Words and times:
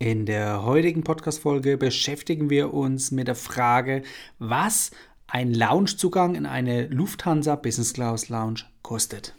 In 0.00 0.26
der 0.26 0.62
heutigen 0.62 1.02
Podcast-Folge 1.02 1.76
beschäftigen 1.76 2.50
wir 2.50 2.72
uns 2.72 3.10
mit 3.10 3.26
der 3.26 3.34
Frage, 3.34 4.02
was 4.38 4.92
ein 5.26 5.52
Loungezugang 5.52 6.36
in 6.36 6.46
eine 6.46 6.86
Lufthansa 6.86 7.56
Business 7.56 7.94
Class 7.94 8.28
Lounge 8.28 8.60
kostet. 8.82 9.34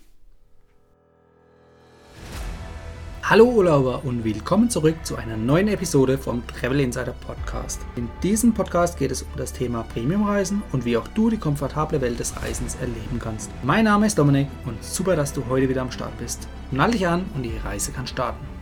Hallo 3.23 3.45
Urlauber 3.45 4.03
und 4.03 4.25
willkommen 4.25 4.69
zurück 4.69 4.97
zu 5.03 5.15
einer 5.15 5.37
neuen 5.37 5.69
Episode 5.69 6.17
vom 6.17 6.45
Travel 6.47 6.81
Insider 6.81 7.13
Podcast. 7.25 7.79
In 7.95 8.09
diesem 8.21 8.53
Podcast 8.53 8.99
geht 8.99 9.11
es 9.11 9.21
um 9.21 9.29
das 9.37 9.53
Thema 9.53 9.83
Premiumreisen 9.83 10.61
und 10.73 10.83
wie 10.83 10.97
auch 10.97 11.07
du 11.07 11.29
die 11.29 11.37
komfortable 11.37 12.01
Welt 12.01 12.19
des 12.19 12.35
Reisens 12.35 12.75
erleben 12.75 13.19
kannst. 13.19 13.49
Mein 13.63 13.85
Name 13.85 14.07
ist 14.07 14.17
Dominik 14.17 14.49
und 14.65 14.83
super, 14.83 15.15
dass 15.15 15.31
du 15.31 15.45
heute 15.47 15.69
wieder 15.69 15.83
am 15.83 15.91
Start 15.91 16.17
bist. 16.17 16.49
Nall 16.71 16.91
dich 16.91 17.07
an 17.07 17.23
und 17.33 17.43
die 17.43 17.55
Reise 17.63 17.93
kann 17.93 18.07
starten. 18.07 18.58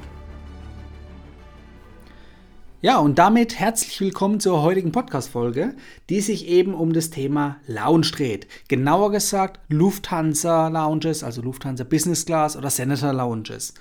Ja, 2.80 3.00
und 3.00 3.18
damit 3.18 3.58
herzlich 3.58 4.00
willkommen 4.02 4.40
zur 4.40 4.62
heutigen 4.62 4.92
Podcast-Folge, 4.92 5.74
die 6.12 6.22
sich 6.22 6.48
eben 6.48 6.76
um 6.76 6.94
das 6.94 7.10
Thema 7.10 7.58
Lounge 7.66 8.06
dreht. 8.12 8.46
Genauer 8.68 9.12
gesagt 9.12 9.60
Lufthansa 9.70 10.68
Lounges, 10.68 11.24
also 11.24 11.42
Lufthansa 11.42 11.84
Business 11.84 12.28
Class 12.28 12.56
oder 12.56 12.70
Senator 12.70 13.14
Lounges. 13.14 13.74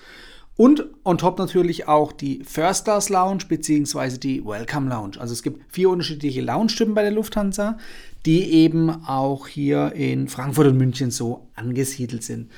Und 0.56 0.86
on 1.04 1.18
top 1.18 1.38
natürlich 1.38 1.86
auch 1.86 2.10
die 2.10 2.42
First 2.42 2.84
Class 2.86 3.10
Lounge 3.10 3.44
bzw. 3.46 4.16
die 4.16 4.42
Welcome 4.42 4.88
Lounge. 4.88 5.20
Also 5.20 5.34
es 5.34 5.42
gibt 5.42 5.70
vier 5.70 5.90
unterschiedliche 5.90 6.40
Lounge-Typen 6.40 6.94
bei 6.94 7.02
der 7.02 7.12
Lufthansa, 7.12 7.76
die 8.24 8.50
eben 8.50 8.88
auch 9.04 9.46
hier 9.46 9.92
in 9.92 10.26
Frankfurt 10.26 10.68
und 10.68 10.78
München 10.78 11.10
so 11.10 11.48
angesiedelt 11.54 12.22
sind 12.22 12.50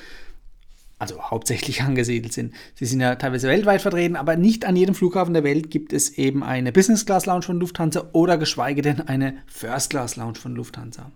also 0.98 1.20
hauptsächlich 1.22 1.82
angesiedelt 1.82 2.32
sind. 2.32 2.54
Sie 2.74 2.86
sind 2.86 3.00
ja 3.00 3.14
teilweise 3.14 3.48
weltweit 3.48 3.82
vertreten, 3.82 4.16
aber 4.16 4.36
nicht 4.36 4.64
an 4.64 4.76
jedem 4.76 4.94
Flughafen 4.94 5.34
der 5.34 5.44
Welt 5.44 5.70
gibt 5.70 5.92
es 5.92 6.10
eben 6.18 6.42
eine 6.42 6.72
Business 6.72 7.06
Class 7.06 7.26
Lounge 7.26 7.42
von 7.42 7.60
Lufthansa 7.60 8.08
oder 8.12 8.38
geschweige 8.38 8.82
denn 8.82 9.00
eine 9.00 9.38
First 9.46 9.90
Class 9.90 10.16
Lounge 10.16 10.38
von 10.38 10.54
Lufthansa. 10.54 11.10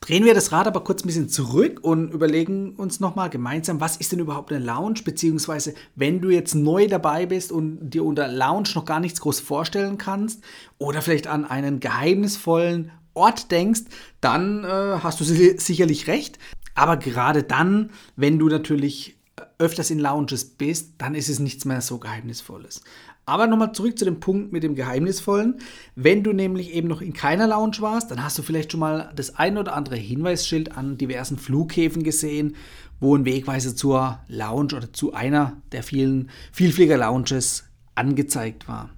Drehen 0.00 0.24
wir 0.24 0.32
das 0.32 0.52
Rad 0.52 0.68
aber 0.68 0.84
kurz 0.84 1.02
ein 1.02 1.08
bisschen 1.08 1.28
zurück 1.28 1.80
und 1.82 2.12
überlegen 2.12 2.76
uns 2.76 3.00
nochmal 3.00 3.30
gemeinsam, 3.30 3.80
was 3.80 3.96
ist 3.96 4.12
denn 4.12 4.20
überhaupt 4.20 4.52
eine 4.52 4.64
Lounge, 4.64 5.00
beziehungsweise 5.04 5.74
wenn 5.96 6.20
du 6.20 6.30
jetzt 6.30 6.54
neu 6.54 6.86
dabei 6.86 7.26
bist 7.26 7.50
und 7.50 7.90
dir 7.90 8.04
unter 8.04 8.28
Lounge 8.28 8.70
noch 8.74 8.84
gar 8.84 9.00
nichts 9.00 9.20
groß 9.20 9.40
vorstellen 9.40 9.98
kannst 9.98 10.42
oder 10.78 11.02
vielleicht 11.02 11.26
an 11.26 11.44
einen 11.44 11.80
geheimnisvollen 11.80 12.92
Ort 13.18 13.50
denkst, 13.50 13.82
dann 14.20 14.62
äh, 14.64 14.68
hast 15.02 15.18
du 15.18 15.24
sicherlich 15.24 16.06
recht. 16.06 16.38
Aber 16.78 16.96
gerade 16.96 17.42
dann, 17.42 17.90
wenn 18.14 18.38
du 18.38 18.48
natürlich 18.48 19.16
öfters 19.58 19.90
in 19.90 19.98
Lounges 19.98 20.44
bist, 20.44 20.92
dann 20.98 21.16
ist 21.16 21.28
es 21.28 21.40
nichts 21.40 21.64
mehr 21.64 21.80
so 21.80 21.98
Geheimnisvolles. 21.98 22.82
Aber 23.26 23.48
nochmal 23.48 23.72
zurück 23.72 23.98
zu 23.98 24.04
dem 24.04 24.20
Punkt 24.20 24.52
mit 24.52 24.62
dem 24.62 24.76
Geheimnisvollen. 24.76 25.56
Wenn 25.96 26.22
du 26.22 26.32
nämlich 26.32 26.72
eben 26.72 26.86
noch 26.86 27.00
in 27.00 27.14
keiner 27.14 27.48
Lounge 27.48 27.78
warst, 27.80 28.12
dann 28.12 28.22
hast 28.22 28.38
du 28.38 28.42
vielleicht 28.42 28.70
schon 28.70 28.78
mal 28.78 29.12
das 29.16 29.34
ein 29.34 29.58
oder 29.58 29.74
andere 29.74 29.96
Hinweisschild 29.96 30.76
an 30.76 30.98
diversen 30.98 31.36
Flughäfen 31.36 32.04
gesehen, 32.04 32.54
wo 33.00 33.16
ein 33.16 33.24
Wegweiser 33.24 33.74
zur 33.74 34.20
Lounge 34.28 34.76
oder 34.76 34.92
zu 34.92 35.12
einer 35.12 35.60
der 35.72 35.82
vielen 35.82 36.30
Vielflieger-Lounges 36.52 37.64
angezeigt 37.96 38.68
war. 38.68 38.90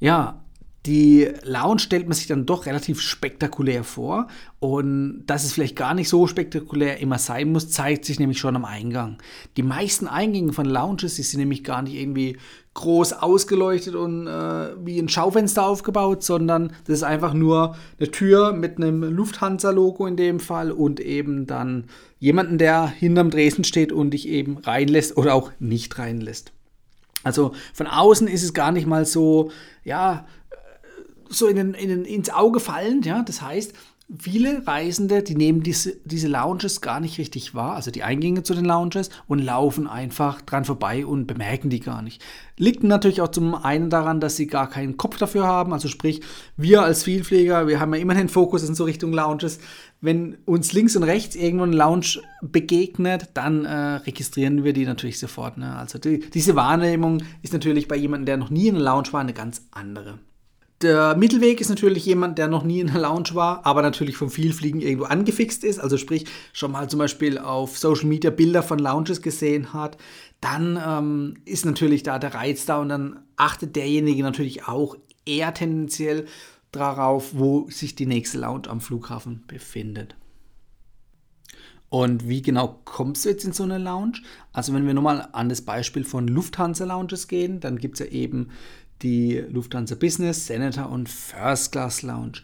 Ja, 0.00 0.42
die 0.86 1.28
Lounge 1.42 1.80
stellt 1.80 2.06
man 2.06 2.14
sich 2.14 2.26
dann 2.26 2.46
doch 2.46 2.66
relativ 2.66 3.00
spektakulär 3.00 3.84
vor. 3.84 4.28
Und 4.60 5.24
dass 5.26 5.44
es 5.44 5.52
vielleicht 5.52 5.76
gar 5.76 5.94
nicht 5.94 6.08
so 6.08 6.26
spektakulär 6.26 6.98
immer 7.00 7.18
sein 7.18 7.52
muss, 7.52 7.70
zeigt 7.70 8.04
sich 8.04 8.18
nämlich 8.18 8.38
schon 8.38 8.56
am 8.56 8.64
Eingang. 8.64 9.18
Die 9.56 9.62
meisten 9.62 10.06
Eingänge 10.06 10.52
von 10.52 10.66
Lounges 10.66 11.16
die 11.16 11.22
sind 11.22 11.40
nämlich 11.40 11.64
gar 11.64 11.82
nicht 11.82 11.94
irgendwie 11.94 12.38
groß 12.74 13.14
ausgeleuchtet 13.14 13.94
und 13.94 14.26
äh, 14.26 14.68
wie 14.84 14.98
ein 14.98 15.08
Schaufenster 15.08 15.66
aufgebaut, 15.66 16.22
sondern 16.22 16.72
das 16.84 16.98
ist 16.98 17.02
einfach 17.02 17.32
nur 17.32 17.74
eine 17.98 18.10
Tür 18.10 18.52
mit 18.52 18.76
einem 18.76 19.02
Lufthansa-Logo 19.02 20.06
in 20.06 20.16
dem 20.16 20.40
Fall 20.40 20.70
und 20.70 21.00
eben 21.00 21.46
dann 21.46 21.84
jemanden, 22.18 22.58
der 22.58 22.86
hinterm 22.86 23.30
Dresen 23.30 23.64
steht 23.64 23.92
und 23.92 24.10
dich 24.10 24.28
eben 24.28 24.58
reinlässt 24.58 25.16
oder 25.16 25.34
auch 25.34 25.52
nicht 25.58 25.98
reinlässt. 25.98 26.52
Also 27.24 27.52
von 27.74 27.86
außen 27.86 28.28
ist 28.28 28.44
es 28.44 28.54
gar 28.54 28.70
nicht 28.70 28.86
mal 28.86 29.04
so, 29.04 29.50
ja, 29.82 30.26
so 31.28 31.46
in 31.46 31.56
den, 31.56 31.74
in 31.74 31.88
den, 31.88 32.04
ins 32.04 32.30
Auge 32.30 32.60
fallend. 32.60 33.06
Ja? 33.06 33.22
Das 33.22 33.42
heißt, 33.42 33.72
viele 34.18 34.64
Reisende, 34.66 35.22
die 35.22 35.34
nehmen 35.34 35.62
diese, 35.62 35.96
diese 36.04 36.28
Lounges 36.28 36.80
gar 36.80 37.00
nicht 37.00 37.18
richtig 37.18 37.54
wahr, 37.54 37.74
also 37.74 37.90
die 37.90 38.04
Eingänge 38.04 38.44
zu 38.44 38.54
den 38.54 38.64
Lounges, 38.64 39.10
und 39.26 39.40
laufen 39.40 39.88
einfach 39.88 40.40
dran 40.42 40.64
vorbei 40.64 41.04
und 41.04 41.26
bemerken 41.26 41.70
die 41.70 41.80
gar 41.80 42.02
nicht. 42.02 42.22
Liegt 42.56 42.84
natürlich 42.84 43.20
auch 43.20 43.30
zum 43.30 43.54
einen 43.54 43.90
daran, 43.90 44.20
dass 44.20 44.36
sie 44.36 44.46
gar 44.46 44.68
keinen 44.70 44.96
Kopf 44.96 45.18
dafür 45.18 45.46
haben, 45.46 45.72
also 45.72 45.88
sprich, 45.88 46.20
wir 46.56 46.82
als 46.82 47.02
Vielpfleger, 47.02 47.66
wir 47.66 47.80
haben 47.80 47.94
ja 47.94 48.00
immer 48.00 48.14
den 48.14 48.28
Fokus 48.28 48.66
in 48.68 48.74
so 48.74 48.84
Richtung 48.84 49.12
Lounges. 49.12 49.58
Wenn 50.00 50.36
uns 50.44 50.72
links 50.72 50.94
und 50.94 51.02
rechts 51.02 51.34
irgendwo 51.34 51.64
ein 51.64 51.72
Lounge 51.72 52.20
begegnet, 52.42 53.30
dann 53.34 53.64
äh, 53.64 53.96
registrieren 53.96 54.62
wir 54.62 54.72
die 54.72 54.84
natürlich 54.84 55.18
sofort. 55.18 55.58
Ne? 55.58 55.74
Also 55.74 55.98
die, 55.98 56.20
diese 56.20 56.54
Wahrnehmung 56.54 57.22
ist 57.42 57.52
natürlich 57.52 57.88
bei 57.88 57.96
jemandem, 57.96 58.26
der 58.26 58.36
noch 58.36 58.50
nie 58.50 58.68
in 58.68 58.76
einer 58.76 58.84
Lounge 58.84 59.12
war, 59.12 59.20
eine 59.20 59.32
ganz 59.32 59.66
andere. 59.72 60.18
Der 60.82 61.16
Mittelweg 61.16 61.62
ist 61.62 61.70
natürlich 61.70 62.04
jemand, 62.04 62.36
der 62.36 62.48
noch 62.48 62.62
nie 62.62 62.80
in 62.80 62.88
der 62.88 63.00
Lounge 63.00 63.30
war, 63.32 63.64
aber 63.64 63.80
natürlich 63.80 64.18
vom 64.18 64.28
Vielfliegen 64.28 64.82
irgendwo 64.82 65.06
angefixt 65.06 65.64
ist, 65.64 65.78
also 65.78 65.96
sprich 65.96 66.26
schon 66.52 66.72
mal 66.72 66.90
zum 66.90 66.98
Beispiel 66.98 67.38
auf 67.38 67.78
Social 67.78 68.04
Media 68.04 68.28
Bilder 68.28 68.62
von 68.62 68.78
Lounges 68.78 69.22
gesehen 69.22 69.72
hat. 69.72 69.96
Dann 70.42 70.78
ähm, 70.86 71.34
ist 71.46 71.64
natürlich 71.64 72.02
da 72.02 72.18
der 72.18 72.34
Reiz 72.34 72.66
da 72.66 72.78
und 72.78 72.90
dann 72.90 73.20
achtet 73.36 73.74
derjenige 73.74 74.22
natürlich 74.22 74.68
auch 74.68 74.96
eher 75.24 75.54
tendenziell 75.54 76.26
darauf, 76.72 77.30
wo 77.32 77.70
sich 77.70 77.94
die 77.94 78.06
nächste 78.06 78.38
Lounge 78.38 78.68
am 78.68 78.82
Flughafen 78.82 79.44
befindet. 79.46 80.14
Und 81.88 82.28
wie 82.28 82.42
genau 82.42 82.80
kommst 82.84 83.24
du 83.24 83.30
jetzt 83.30 83.44
in 83.44 83.52
so 83.52 83.62
eine 83.62 83.78
Lounge? 83.78 84.18
Also 84.52 84.74
wenn 84.74 84.86
wir 84.86 84.92
nochmal 84.92 85.28
an 85.32 85.48
das 85.48 85.62
Beispiel 85.62 86.04
von 86.04 86.28
Lufthansa 86.28 86.84
Lounges 86.84 87.28
gehen, 87.28 87.60
dann 87.60 87.78
gibt 87.78 87.98
es 87.98 88.06
ja 88.06 88.12
eben 88.12 88.50
die 89.02 89.36
Lufthansa 89.36 89.94
Business, 89.94 90.46
Senator 90.46 90.88
und 90.90 91.08
First 91.08 91.72
Class 91.72 92.02
Lounge. 92.02 92.42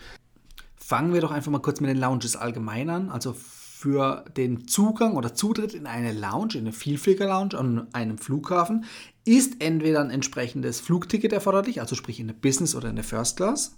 Fangen 0.77 1.15
wir 1.15 1.21
doch 1.21 1.31
einfach 1.31 1.51
mal 1.51 1.61
kurz 1.61 1.81
mit 1.81 1.91
den 1.91 1.99
Lounges 1.99 2.37
allgemein 2.37 2.91
an. 2.91 3.11
Also 3.11 3.35
für 3.83 4.25
den 4.37 4.69
Zugang 4.69 5.17
oder 5.17 5.35
Zutritt 5.35 5.75
in 5.75 5.87
eine 5.87 6.13
Lounge, 6.13 6.55
in 6.55 6.61
eine 6.61 6.73
Vielflieger-Lounge 6.73 7.59
an 7.59 7.89
einem 7.93 8.17
Flughafen, 8.17 8.85
ist 9.25 9.61
entweder 9.61 10.01
ein 10.01 10.11
entsprechendes 10.11 10.81
Flugticket 10.81 11.33
erforderlich, 11.33 11.81
also 11.81 11.97
sprich 11.97 12.21
in 12.21 12.29
der 12.29 12.35
Business 12.35 12.77
oder 12.77 12.91
in 12.91 12.97
der 12.97 13.05
First 13.05 13.37
Class, 13.37 13.77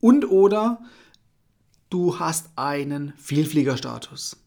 und 0.00 0.28
oder 0.28 0.80
du 1.88 2.18
hast 2.18 2.50
einen 2.56 3.12
Vielfliegerstatus. 3.16 4.41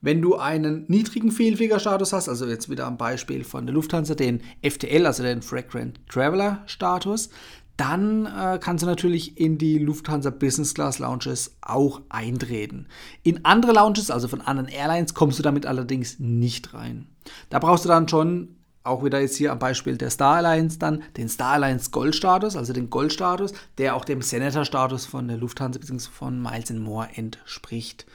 Wenn 0.00 0.22
du 0.22 0.36
einen 0.36 0.84
niedrigen 0.86 1.32
Vielfliegerstatus 1.32 2.12
hast, 2.12 2.28
also 2.28 2.46
jetzt 2.46 2.68
wieder 2.68 2.86
am 2.86 2.96
Beispiel 2.96 3.42
von 3.42 3.66
der 3.66 3.74
Lufthansa, 3.74 4.14
den 4.14 4.42
FTL, 4.62 5.06
also 5.06 5.24
den 5.24 5.42
Frequent 5.42 6.00
Traveler 6.08 6.62
Status, 6.66 7.30
dann 7.78 8.26
äh, 8.26 8.58
kannst 8.60 8.82
du 8.82 8.86
natürlich 8.86 9.38
in 9.38 9.56
die 9.56 9.78
Lufthansa 9.78 10.30
Business 10.30 10.74
Class 10.74 10.98
Lounges 10.98 11.56
auch 11.62 12.02
eintreten. 12.08 12.86
In 13.22 13.44
andere 13.44 13.72
Lounges, 13.72 14.10
also 14.10 14.28
von 14.28 14.40
anderen 14.40 14.68
Airlines, 14.68 15.14
kommst 15.14 15.38
du 15.38 15.42
damit 15.42 15.64
allerdings 15.64 16.18
nicht 16.18 16.74
rein. 16.74 17.06
Da 17.50 17.58
brauchst 17.60 17.84
du 17.84 17.88
dann 17.88 18.08
schon, 18.08 18.56
auch 18.82 19.04
wieder 19.04 19.20
jetzt 19.20 19.36
hier 19.36 19.52
am 19.52 19.58
Beispiel 19.58 19.96
der 19.96 20.10
Star 20.10 20.36
Alliance, 20.36 20.78
dann 20.78 21.02
den 21.16 21.28
Star 21.28 21.52
Alliance 21.52 21.90
Gold 21.90 22.16
Status, 22.16 22.56
also 22.56 22.72
den 22.72 22.90
Gold 22.90 23.12
Status, 23.12 23.52
der 23.78 23.94
auch 23.94 24.04
dem 24.04 24.22
Senator 24.22 24.64
Status 24.64 25.06
von 25.06 25.28
der 25.28 25.36
Lufthansa 25.36 25.78
bzw. 25.78 26.08
von 26.10 26.42
Miles 26.42 26.70
More 26.70 27.08
entspricht. 27.14 28.06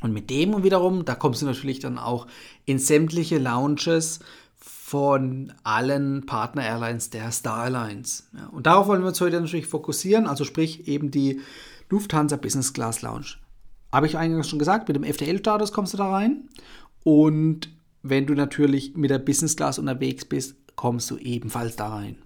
Und 0.00 0.12
mit 0.12 0.30
dem 0.30 0.62
wiederum, 0.62 1.04
da 1.04 1.14
kommst 1.14 1.42
du 1.42 1.46
natürlich 1.46 1.80
dann 1.80 1.98
auch 1.98 2.26
in 2.64 2.78
sämtliche 2.78 3.38
Lounges 3.38 4.20
von 4.56 5.52
allen 5.62 6.26
Partner-Airlines 6.26 7.10
der 7.10 7.30
Star 7.30 7.58
Alliance. 7.58 8.24
Ja, 8.36 8.46
und 8.48 8.66
darauf 8.66 8.88
wollen 8.88 9.02
wir 9.02 9.08
uns 9.08 9.20
heute 9.20 9.40
natürlich 9.40 9.66
fokussieren, 9.66 10.26
also 10.26 10.44
sprich 10.44 10.88
eben 10.88 11.10
die 11.10 11.40
Lufthansa 11.90 12.36
Business 12.36 12.72
Class 12.72 13.02
Lounge. 13.02 13.36
Habe 13.92 14.06
ich 14.06 14.16
eingangs 14.16 14.48
schon 14.48 14.58
gesagt, 14.58 14.88
mit 14.88 14.96
dem 14.96 15.04
FTL-Status 15.04 15.72
kommst 15.72 15.92
du 15.92 15.98
da 15.98 16.10
rein. 16.10 16.48
Und 17.02 17.70
wenn 18.02 18.26
du 18.26 18.34
natürlich 18.34 18.96
mit 18.96 19.10
der 19.10 19.18
Business 19.18 19.56
Class 19.56 19.78
unterwegs 19.78 20.24
bist, 20.24 20.56
kommst 20.76 21.10
du 21.10 21.16
ebenfalls 21.18 21.76
da 21.76 21.88
rein. 21.88 22.16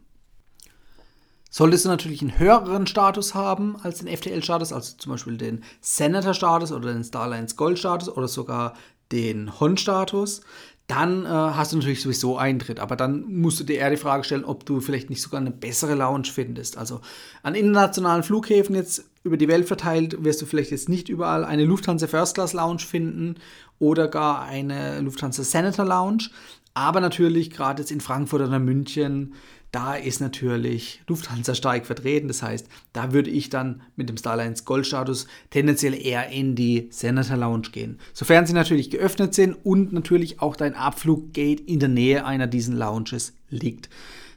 Solltest 1.56 1.84
du 1.84 1.88
natürlich 1.88 2.20
einen 2.20 2.36
höheren 2.36 2.88
Status 2.88 3.32
haben 3.32 3.76
als 3.80 4.00
den 4.00 4.08
FTL-Status, 4.08 4.72
also 4.72 4.96
zum 4.98 5.12
Beispiel 5.12 5.36
den 5.36 5.62
Senator-Status 5.82 6.72
oder 6.72 6.92
den 6.92 7.04
Starlines 7.04 7.54
Gold-Status 7.54 8.08
oder 8.08 8.26
sogar 8.26 8.74
den 9.12 9.60
Hon-Status, 9.60 10.40
dann 10.88 11.24
äh, 11.24 11.28
hast 11.28 11.72
du 11.72 11.76
natürlich 11.76 12.02
sowieso 12.02 12.36
Eintritt. 12.36 12.80
Aber 12.80 12.96
dann 12.96 13.32
musst 13.32 13.60
du 13.60 13.64
dir 13.64 13.76
eher 13.76 13.90
die 13.90 13.96
Frage 13.96 14.24
stellen, 14.24 14.44
ob 14.44 14.66
du 14.66 14.80
vielleicht 14.80 15.10
nicht 15.10 15.22
sogar 15.22 15.40
eine 15.40 15.52
bessere 15.52 15.94
Lounge 15.94 16.26
findest. 16.26 16.76
Also 16.76 17.00
an 17.44 17.54
internationalen 17.54 18.24
Flughäfen 18.24 18.74
jetzt 18.74 19.04
über 19.22 19.36
die 19.36 19.46
Welt 19.46 19.68
verteilt 19.68 20.24
wirst 20.24 20.42
du 20.42 20.46
vielleicht 20.46 20.72
jetzt 20.72 20.88
nicht 20.88 21.08
überall 21.08 21.44
eine 21.44 21.64
Lufthansa 21.64 22.08
First 22.08 22.34
Class 22.34 22.52
Lounge 22.52 22.80
finden 22.80 23.36
oder 23.78 24.08
gar 24.08 24.42
eine 24.42 25.00
Lufthansa 25.02 25.44
Senator 25.44 25.86
Lounge. 25.86 26.30
Aber 26.74 27.00
natürlich, 27.00 27.50
gerade 27.50 27.80
jetzt 27.80 27.92
in 27.92 28.00
Frankfurt 28.00 28.42
oder 28.42 28.58
München, 28.58 29.34
da 29.74 29.94
ist 29.94 30.20
natürlich 30.20 31.02
Lufthansa 31.08 31.54
stark 31.54 31.84
vertreten. 31.84 32.28
Das 32.28 32.44
heißt, 32.44 32.68
da 32.92 33.12
würde 33.12 33.30
ich 33.30 33.50
dann 33.50 33.82
mit 33.96 34.08
dem 34.08 34.16
Starlines 34.16 34.64
Goldstatus 34.64 35.26
tendenziell 35.50 35.94
eher 35.94 36.28
in 36.28 36.54
die 36.54 36.86
Senator 36.90 37.36
Lounge 37.36 37.70
gehen. 37.72 37.98
Sofern 38.12 38.46
sie 38.46 38.52
natürlich 38.52 38.90
geöffnet 38.90 39.34
sind 39.34 39.54
und 39.64 39.92
natürlich 39.92 40.40
auch 40.40 40.54
dein 40.54 40.74
Abfluggate 40.74 41.64
in 41.64 41.80
der 41.80 41.88
Nähe 41.88 42.24
einer 42.24 42.46
diesen 42.46 42.76
Lounges 42.76 43.32
liegt. 43.50 43.88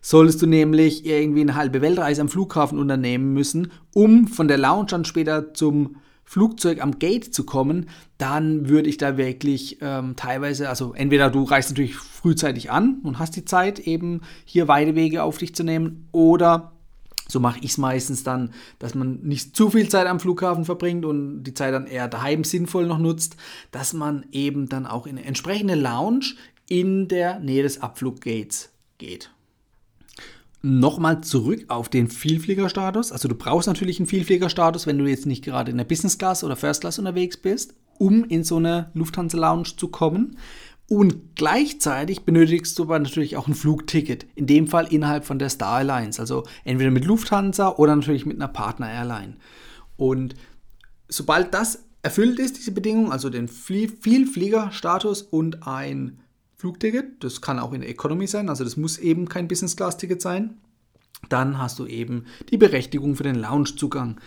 Solltest 0.01 0.41
du 0.41 0.47
nämlich 0.47 1.05
irgendwie 1.05 1.41
eine 1.41 1.55
halbe 1.55 1.81
Weltreise 1.81 2.21
am 2.21 2.29
Flughafen 2.29 2.79
unternehmen 2.79 3.33
müssen, 3.33 3.71
um 3.93 4.27
von 4.27 4.47
der 4.47 4.57
Lounge 4.57 4.87
dann 4.87 5.05
später 5.05 5.53
zum 5.53 5.97
Flugzeug 6.27 6.81
am 6.83 6.99
Gate 6.99 7.33
zu 7.33 7.45
kommen, 7.45 7.87
dann 8.17 8.67
würde 8.67 8.89
ich 8.89 8.97
da 8.97 9.15
wirklich 9.15 9.77
ähm, 9.79 10.17
teilweise, 10.17 10.67
also 10.67 10.93
entweder 10.93 11.29
du 11.29 11.43
reist 11.43 11.69
natürlich 11.69 11.95
frühzeitig 11.95 12.69
an 12.69 12.99
und 13.03 13.17
hast 13.17 13.37
die 13.37 13.45
Zeit, 13.45 13.79
eben 13.79 14.21
hier 14.43 14.67
Weidewege 14.67 15.23
auf 15.23 15.37
dich 15.37 15.55
zu 15.55 15.63
nehmen, 15.63 16.09
oder 16.11 16.73
so 17.29 17.39
mache 17.39 17.59
ich 17.59 17.71
es 17.71 17.77
meistens 17.77 18.23
dann, 18.23 18.51
dass 18.77 18.93
man 18.93 19.21
nicht 19.21 19.55
zu 19.55 19.69
viel 19.69 19.87
Zeit 19.87 20.07
am 20.07 20.19
Flughafen 20.19 20.65
verbringt 20.65 21.05
und 21.05 21.43
die 21.43 21.53
Zeit 21.53 21.73
dann 21.73 21.87
eher 21.87 22.09
daheim 22.09 22.43
sinnvoll 22.43 22.87
noch 22.87 22.99
nutzt, 22.99 23.37
dass 23.71 23.93
man 23.93 24.25
eben 24.33 24.67
dann 24.67 24.85
auch 24.85 25.07
in 25.07 25.17
eine 25.17 25.25
entsprechende 25.25 25.75
Lounge 25.75 26.35
in 26.67 27.07
der 27.07 27.39
Nähe 27.39 27.63
des 27.63 27.81
Abfluggates 27.81 28.69
geht 28.97 29.31
nochmal 30.67 31.21
zurück 31.21 31.65
auf 31.69 31.89
den 31.89 32.09
Vielfliegerstatus. 32.09 33.11
Also 33.11 33.27
du 33.27 33.35
brauchst 33.35 33.67
natürlich 33.67 33.99
einen 33.99 34.07
Vielfliegerstatus, 34.07 34.85
wenn 34.85 34.97
du 34.97 35.05
jetzt 35.05 35.25
nicht 35.25 35.43
gerade 35.43 35.71
in 35.71 35.77
der 35.77 35.85
Business 35.85 36.17
Class 36.17 36.43
oder 36.43 36.55
First 36.55 36.81
Class 36.81 36.99
unterwegs 36.99 37.37
bist, 37.37 37.73
um 37.97 38.25
in 38.25 38.43
so 38.43 38.57
eine 38.57 38.91
Lufthansa 38.93 39.37
Lounge 39.37 39.75
zu 39.77 39.87
kommen. 39.87 40.37
Und 40.89 41.35
gleichzeitig 41.35 42.23
benötigst 42.23 42.77
du 42.79 42.83
aber 42.83 42.99
natürlich 42.99 43.35
auch 43.35 43.47
ein 43.47 43.55
Flugticket. 43.55 44.25
In 44.35 44.47
dem 44.47 44.67
Fall 44.67 44.87
innerhalb 44.87 45.25
von 45.25 45.39
der 45.39 45.49
Star 45.49 45.77
Alliance. 45.77 46.21
Also 46.21 46.43
entweder 46.63 46.91
mit 46.91 47.05
Lufthansa 47.05 47.75
oder 47.75 47.95
natürlich 47.95 48.25
mit 48.25 48.37
einer 48.37 48.47
Partner 48.47 48.89
Airline. 48.89 49.35
Und 49.97 50.35
sobald 51.09 51.53
das 51.53 51.83
erfüllt 52.03 52.39
ist, 52.39 52.57
diese 52.57 52.71
Bedingung, 52.71 53.11
also 53.11 53.29
den 53.29 53.47
Vielfliegerstatus 53.49 55.23
und 55.23 55.67
ein 55.67 56.19
Flugticket, 56.57 57.23
das 57.23 57.41
kann 57.41 57.59
auch 57.59 57.73
in 57.73 57.81
der 57.81 57.89
Economy 57.89 58.27
sein, 58.27 58.49
also 58.49 58.63
das 58.63 58.77
muss 58.77 58.97
eben 58.97 59.29
kein 59.29 59.47
Business-Class-Ticket 59.47 60.21
sein. 60.21 60.57
Dann 61.29 61.57
hast 61.57 61.79
du 61.79 61.85
eben 61.85 62.25
die 62.51 62.57
Berechtigung 62.57 63.15
für 63.15 63.23
den 63.23 63.35
Loungezugang. 63.35 64.19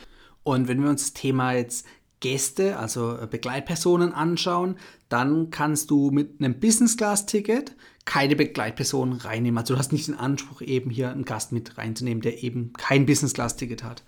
Und 0.43 0.69
wenn 0.69 0.83
wir 0.83 0.91
uns 0.91 1.03
das 1.03 1.13
Thema 1.13 1.53
jetzt 1.53 1.87
Gäste, 2.21 2.79
also 2.79 3.19
Begleitpersonen 3.31 4.13
anschauen, 4.13 4.77
dann 5.09 5.51
kannst 5.51 5.91
du 5.91 6.11
mit 6.11 6.41
einem 6.41 6.61
Business-Class-Ticket 6.61 7.75
keine 8.05 8.37
Begleitpersonen 8.37 9.19
reinnehmen. 9.19 9.59
Also 9.59 9.75
du 9.75 9.79
hast 9.79 9.93
nicht 9.93 10.09
den 10.09 10.15
Anspruch, 10.15 10.61
eben 10.61 10.91
hier 10.91 11.11
einen 11.11 11.25
Gast 11.25 11.53
mit 11.53 11.79
reinzunehmen, 11.79 12.23
der 12.23 12.43
eben 12.43 12.73
kein 12.75 13.07
Business-Class-Ticket 13.07 13.83
hat. 13.83 14.05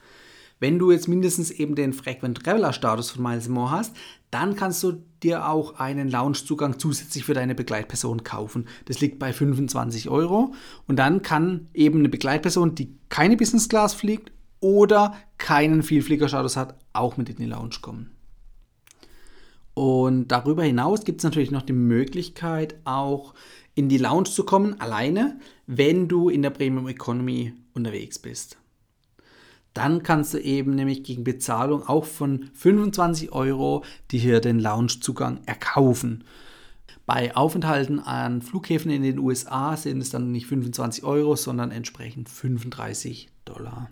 Wenn 0.62 0.78
du 0.78 0.92
jetzt 0.92 1.08
mindestens 1.08 1.50
eben 1.50 1.74
den 1.74 1.92
Frequent 1.92 2.44
Traveler 2.44 2.72
Status 2.72 3.10
von 3.10 3.24
Miles 3.24 3.48
More 3.48 3.72
hast, 3.72 3.96
dann 4.30 4.54
kannst 4.54 4.80
du 4.84 5.02
dir 5.20 5.48
auch 5.48 5.80
einen 5.80 6.08
Loungezugang 6.08 6.78
zusätzlich 6.78 7.24
für 7.24 7.34
deine 7.34 7.56
Begleitperson 7.56 8.22
kaufen. 8.22 8.68
Das 8.84 9.00
liegt 9.00 9.18
bei 9.18 9.32
25 9.32 10.08
Euro. 10.08 10.54
Und 10.86 11.00
dann 11.00 11.22
kann 11.22 11.66
eben 11.74 11.98
eine 11.98 12.08
Begleitperson, 12.08 12.76
die 12.76 12.94
keine 13.08 13.36
Business 13.36 13.68
Class 13.68 13.92
fliegt 13.92 14.30
oder 14.60 15.16
keinen 15.36 15.82
Vielfliegerstatus 15.82 16.56
hat, 16.56 16.76
auch 16.92 17.16
mit 17.16 17.28
in 17.28 17.38
die 17.38 17.46
Lounge 17.46 17.78
kommen. 17.82 18.12
Und 19.74 20.28
darüber 20.28 20.62
hinaus 20.62 21.02
gibt 21.02 21.22
es 21.22 21.24
natürlich 21.24 21.50
noch 21.50 21.62
die 21.62 21.72
Möglichkeit, 21.72 22.76
auch 22.84 23.34
in 23.74 23.88
die 23.88 23.98
Lounge 23.98 24.30
zu 24.30 24.44
kommen, 24.44 24.80
alleine, 24.80 25.40
wenn 25.66 26.06
du 26.06 26.28
in 26.28 26.42
der 26.42 26.50
Premium 26.50 26.86
Economy 26.86 27.52
unterwegs 27.74 28.20
bist. 28.20 28.61
Dann 29.74 30.02
kannst 30.02 30.34
du 30.34 30.38
eben 30.38 30.74
nämlich 30.74 31.02
gegen 31.02 31.24
Bezahlung 31.24 31.86
auch 31.86 32.04
von 32.04 32.50
25 32.54 33.32
Euro 33.32 33.84
dir 34.10 34.20
hier 34.20 34.40
den 34.40 34.58
Loungezugang 34.58 35.40
erkaufen. 35.46 36.24
Bei 37.06 37.34
Aufenthalten 37.34 37.98
an 37.98 38.42
Flughäfen 38.42 38.90
in 38.90 39.02
den 39.02 39.18
USA 39.18 39.76
sind 39.76 40.00
es 40.00 40.10
dann 40.10 40.30
nicht 40.30 40.46
25 40.46 41.04
Euro, 41.04 41.36
sondern 41.36 41.70
entsprechend 41.70 42.28
35 42.28 43.28
Dollar. 43.44 43.90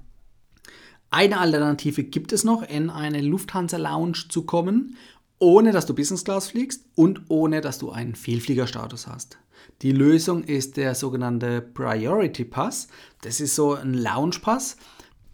Eine 1.11 1.41
Alternative 1.41 2.05
gibt 2.05 2.33
es 2.33 2.45
noch, 2.45 2.63
in 2.63 2.89
eine 2.89 3.21
Lufthansa 3.21 3.79
Lounge 3.79 4.29
zu 4.29 4.43
kommen, 4.43 4.97
ohne 5.41 5.73
dass 5.73 5.87
du 5.87 5.95
Business 5.95 6.25
Class 6.25 6.49
fliegst 6.51 6.85
und 6.95 7.23
ohne 7.29 7.61
dass 7.61 7.79
du 7.79 7.91
einen 7.91 8.15
Vielfliegerstatus 8.15 9.09
hast. 9.09 9.39
Die 9.83 9.93
Lösung 9.93 10.45
ist 10.45 10.77
der 10.77 10.95
sogenannte 10.95 11.63
Priority 11.63 12.45
Pass. 12.45 12.89
Das 13.23 13.41
ist 13.41 13.57
so 13.57 13.75
ein 13.75 13.95
Lounge 13.95 14.37
Pass 14.41 14.77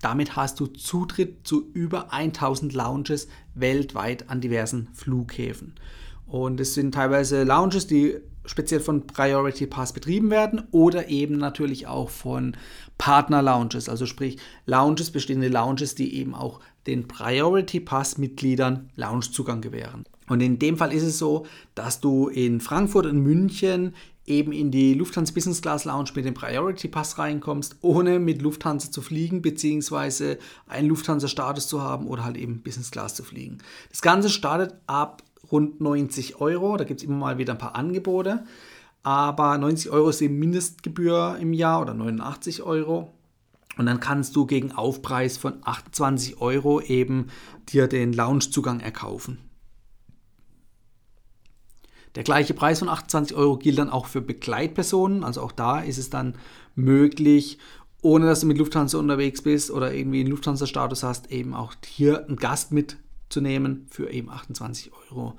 damit 0.01 0.37
hast 0.37 0.61
du 0.61 0.67
Zutritt 0.67 1.47
zu 1.47 1.71
über 1.73 2.13
1000 2.13 2.73
Lounges 2.75 3.29
weltweit 3.55 4.29
an 4.29 4.41
diversen 4.41 4.89
Flughäfen. 4.93 5.75
Und 6.27 6.61
es 6.61 6.75
sind 6.75 6.95
teilweise 6.95 7.45
Lounges, 7.45 7.87
die 7.87 8.17
speziell 8.45 8.81
von 8.81 9.07
Priority 9.07 9.67
Pass 9.67 9.93
betrieben 9.93 10.31
werden 10.31 10.63
oder 10.71 11.09
eben 11.09 11.37
natürlich 11.37 11.87
auch 11.87 12.11
von 12.11 12.57
Partner 12.99 13.43
Lounges, 13.43 13.89
also 13.89 14.07
sprich 14.07 14.39
Lounges, 14.67 15.11
bestehende 15.11 15.49
Lounges, 15.49 15.95
die 15.95 16.15
eben 16.15 16.35
auch 16.35 16.61
den 16.87 17.09
Priority 17.09 17.81
Pass 17.81 18.19
Mitgliedern 18.19 18.91
Loungezugang 18.97 19.61
gewähren. 19.61 20.05
Und 20.29 20.41
in 20.41 20.59
dem 20.59 20.77
Fall 20.77 20.93
ist 20.93 21.03
es 21.03 21.19
so, 21.19 21.47
dass 21.75 22.01
du 22.01 22.29
in 22.29 22.61
Frankfurt 22.61 23.07
und 23.07 23.21
München 23.21 23.95
eben 24.27 24.53
in 24.53 24.71
die 24.71 24.95
Lufthansa 24.95 25.33
Business 25.33 25.63
Class 25.63 25.85
Lounge 25.85 26.11
mit 26.15 26.25
dem 26.25 26.35
Priority 26.35 26.89
Pass 26.89 27.19
reinkommst, 27.19 27.77
ohne 27.81 28.19
mit 28.19 28.43
Lufthansa 28.43 28.91
zu 28.91 29.03
fliegen, 29.03 29.43
beziehungsweise 29.43 30.39
einen 30.67 30.89
Lufthansa-Status 30.89 31.69
zu 31.69 31.83
haben 31.83 32.07
oder 32.07 32.25
halt 32.25 32.37
eben 32.37 32.63
Business 32.63 32.91
Class 32.91 33.15
zu 33.15 33.23
fliegen. 33.23 33.59
Das 33.91 34.03
Ganze 34.03 34.29
startet 34.29 34.75
ab 34.87 35.23
rund 35.51 35.81
90 35.81 36.41
Euro. 36.41 36.77
Da 36.77 36.85
gibt 36.85 37.01
es 37.01 37.07
immer 37.07 37.17
mal 37.17 37.39
wieder 37.39 37.53
ein 37.53 37.59
paar 37.59 37.77
Angebote. 37.77 38.45
Aber 39.03 39.57
90 39.57 39.91
Euro 39.91 40.09
ist 40.09 40.21
die 40.21 40.29
Mindestgebühr 40.29 41.37
im 41.41 41.53
Jahr 41.53 41.83
oder 41.83 41.95
89 41.95 42.63
Euro. 42.63 43.13
Und 43.79 43.87
dann 43.87 44.01
kannst 44.01 44.35
du 44.35 44.47
gegen 44.47 44.73
Aufpreis 44.73 45.37
von 45.37 45.59
28 45.63 46.41
Euro 46.41 46.81
eben 46.81 47.29
dir 47.69 47.87
den 47.89 48.13
Loungezugang 48.13 48.81
erkaufen. 48.81 49.39
Der 52.17 52.25
gleiche 52.25 52.55
Preis 52.55 52.79
von 52.81 52.89
28 52.89 53.37
Euro 53.37 53.59
gilt 53.59 53.79
dann 53.79 53.91
auch 53.91 54.07
für 54.07 54.23
Begleitpersonen. 54.23 55.23
Also 55.23 55.43
auch 55.43 55.53
da 55.53 55.81
ist 55.81 55.99
es 55.99 56.11
dann 56.11 56.35
möglich, 56.75 57.59
ohne 58.03 58.27
dass 58.27 58.41
du 58.41 58.47
mit 58.47 58.59
Lufthansa 58.59 58.99
unterwegs 58.99 59.43
bist 59.43 59.71
oder 59.71 59.93
irgendwie 59.93 60.21
einen 60.21 60.31
Lufthansa-Status 60.31 61.03
hast, 61.03 61.31
eben 61.31 61.55
auch 61.55 61.75
hier 61.85 62.27
einen 62.27 62.37
Gast 62.37 62.73
mitzunehmen 62.73 63.87
für 63.91 64.11
eben 64.11 64.31
28 64.31 64.93
Euro. 65.11 65.35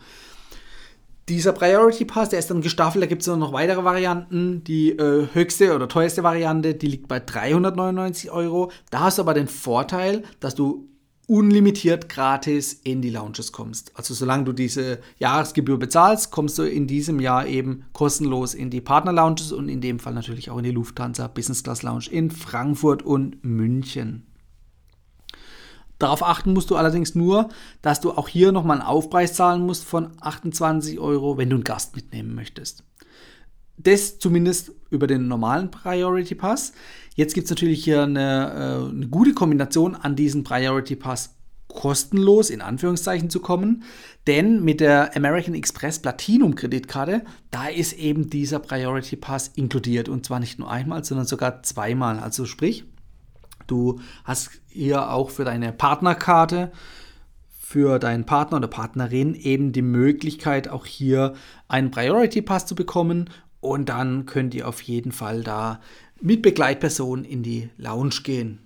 Dieser 1.29 1.51
Priority 1.51 2.05
Pass, 2.05 2.29
der 2.29 2.39
ist 2.39 2.49
dann 2.49 2.61
gestaffelt, 2.61 3.03
da 3.03 3.07
gibt 3.07 3.21
es 3.21 3.27
noch 3.27 3.51
weitere 3.51 3.83
Varianten. 3.83 4.63
Die 4.63 4.91
äh, 4.91 5.27
höchste 5.33 5.75
oder 5.75 5.89
teuerste 5.89 6.23
Variante, 6.23 6.73
die 6.73 6.87
liegt 6.87 7.07
bei 7.09 7.19
399 7.19 8.31
Euro. 8.31 8.71
Da 8.91 9.01
hast 9.01 9.17
du 9.17 9.23
aber 9.23 9.33
den 9.33 9.47
Vorteil, 9.47 10.23
dass 10.39 10.55
du 10.55 10.87
unlimitiert 11.27 12.07
gratis 12.07 12.73
in 12.73 13.01
die 13.01 13.09
Lounges 13.09 13.51
kommst. 13.51 13.91
Also 13.95 14.13
solange 14.13 14.45
du 14.45 14.53
diese 14.53 14.99
Jahresgebühr 15.19 15.77
bezahlst, 15.77 16.31
kommst 16.31 16.57
du 16.57 16.63
in 16.63 16.87
diesem 16.87 17.19
Jahr 17.19 17.45
eben 17.45 17.83
kostenlos 17.91 18.53
in 18.53 18.69
die 18.69 18.79
Partner 18.79 19.11
Lounges 19.11 19.51
und 19.51 19.67
in 19.67 19.81
dem 19.81 19.99
Fall 19.99 20.13
natürlich 20.13 20.49
auch 20.49 20.57
in 20.57 20.63
die 20.63 20.71
Lufthansa 20.71 21.27
Business 21.27 21.63
Class 21.63 21.83
Lounge 21.83 22.05
in 22.09 22.31
Frankfurt 22.31 23.03
und 23.03 23.43
München. 23.43 24.25
Darauf 25.99 26.23
achten 26.23 26.53
musst 26.53 26.69
du 26.69 26.75
allerdings 26.75 27.15
nur, 27.15 27.49
dass 27.81 27.99
du 27.99 28.11
auch 28.11 28.29
hier 28.29 28.51
nochmal 28.51 28.79
einen 28.79 28.87
Aufpreis 28.87 29.33
zahlen 29.33 29.65
musst 29.65 29.83
von 29.83 30.11
28 30.21 30.99
Euro, 30.99 31.37
wenn 31.37 31.49
du 31.49 31.55
einen 31.55 31.63
Gast 31.63 31.95
mitnehmen 31.95 32.35
möchtest. 32.35 32.83
Das 33.77 34.19
zumindest 34.19 34.71
über 34.89 35.07
den 35.07 35.27
normalen 35.27 35.71
Priority 35.71 36.35
Pass. 36.35 36.73
Jetzt 37.15 37.33
gibt 37.33 37.45
es 37.45 37.51
natürlich 37.51 37.83
hier 37.83 38.03
eine, 38.03 38.87
äh, 38.87 38.89
eine 38.89 39.07
gute 39.07 39.33
Kombination 39.33 39.95
an 39.95 40.15
diesen 40.15 40.43
Priority 40.43 40.95
Pass 40.95 41.35
kostenlos 41.67 42.49
in 42.49 42.61
Anführungszeichen 42.61 43.29
zu 43.29 43.39
kommen, 43.39 43.83
denn 44.25 44.63
mit 44.63 44.79
der 44.79 45.15
American 45.15 45.53
Express 45.53 45.99
Platinum 45.99 46.55
Kreditkarte, 46.55 47.23
da 47.51 47.67
ist 47.67 47.93
eben 47.93 48.29
dieser 48.29 48.59
Priority 48.59 49.15
Pass 49.15 49.51
inkludiert 49.55 50.09
und 50.09 50.25
zwar 50.25 50.39
nicht 50.39 50.59
nur 50.59 50.71
einmal, 50.71 51.03
sondern 51.03 51.27
sogar 51.27 51.63
zweimal. 51.63 52.19
Also 52.19 52.45
sprich, 52.45 52.85
du 53.67 53.99
hast 54.23 54.51
hier 54.67 55.11
auch 55.11 55.29
für 55.29 55.43
deine 55.43 55.71
Partnerkarte 55.71 56.71
für 57.67 57.99
deinen 57.99 58.25
Partner 58.25 58.59
oder 58.59 58.69
Partnerin 58.69 59.35
eben 59.35 59.73
die 59.73 59.81
Möglichkeit, 59.81 60.69
auch 60.69 60.85
hier 60.85 61.33
einen 61.67 61.91
Priority 61.91 62.41
Pass 62.41 62.65
zu 62.65 62.75
bekommen 62.75 63.29
und 63.59 63.89
dann 63.89 64.25
könnt 64.25 64.53
ihr 64.53 64.67
auf 64.67 64.81
jeden 64.81 65.11
Fall 65.11 65.43
da 65.43 65.81
mit 66.21 66.41
Begleitperson 66.41 67.23
in 67.23 67.43
die 67.43 67.69
Lounge 67.77 68.21
gehen. 68.23 68.59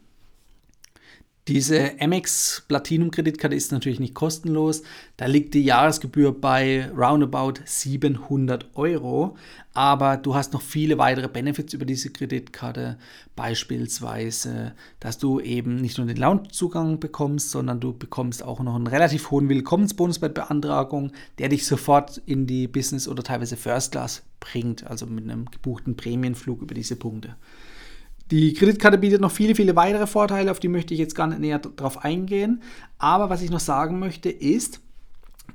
Diese 1.51 2.00
Amex 2.00 2.63
Platinum 2.70 3.12
Kreditkarte 3.12 3.58
ist 3.58 3.74
natürlich 3.74 4.00
nicht 4.00 4.13
kostenlos. 4.13 4.84
Da 5.17 5.25
liegt 5.25 5.53
die 5.53 5.65
Jahresgebühr 5.65 6.31
bei 6.31 6.89
roundabout 6.91 7.55
700 7.65 8.70
Euro. 8.75 9.36
Aber 9.74 10.15
du 10.15 10.34
hast 10.34 10.53
noch 10.53 10.62
viele 10.62 10.98
weitere 10.98 11.27
Benefits 11.27 11.74
über 11.74 11.84
diese 11.84 12.10
Kreditkarte. 12.10 12.98
Beispielsweise, 13.36 14.72
dass 15.01 15.17
du 15.17 15.41
eben 15.41 15.75
nicht 15.75 15.98
nur 15.98 16.08
den 16.08 16.15
Loungezugang 16.15 17.01
bekommst, 17.01 17.51
sondern 17.51 17.81
du 17.81 17.91
bekommst 17.91 18.43
auch 18.43 18.62
noch 18.62 18.75
einen 18.75 18.88
relativ 18.88 19.29
hohen 19.29 19.50
Willkommensbonus 19.50 20.20
bei 20.20 20.29
Beantragung, 20.29 21.12
der 21.38 21.50
dich 21.50 21.65
sofort 21.65 22.22
in 22.25 22.48
die 22.48 22.70
Business 22.70 23.10
oder 23.10 23.24
teilweise 23.24 23.58
First 23.58 23.91
Class 23.91 24.24
bringt. 24.39 24.88
Also 24.88 25.05
mit 25.05 25.25
einem 25.25 25.51
gebuchten 25.51 25.98
Prämienflug 25.98 26.62
über 26.62 26.75
diese 26.75 26.96
Punkte. 26.96 27.36
Die 28.32 28.54
Kreditkarte 28.54 28.98
bietet 28.98 29.20
noch 29.20 29.32
viele, 29.32 29.56
viele 29.56 29.76
weitere 29.76 30.08
Vorteile, 30.08 30.52
auf 30.52 30.62
die 30.62 30.70
möchte 30.70 30.94
ich 30.94 31.00
jetzt 31.00 31.16
gar 31.16 31.28
nicht 31.28 31.40
näher 31.40 31.60
drauf 31.60 32.06
eingehen. 32.06 32.62
Aber 32.98 33.30
was 33.30 33.42
ich 33.42 33.50
noch 33.50 33.60
sagen 33.60 34.00
möchte 34.00 34.30
ist, 34.30 34.80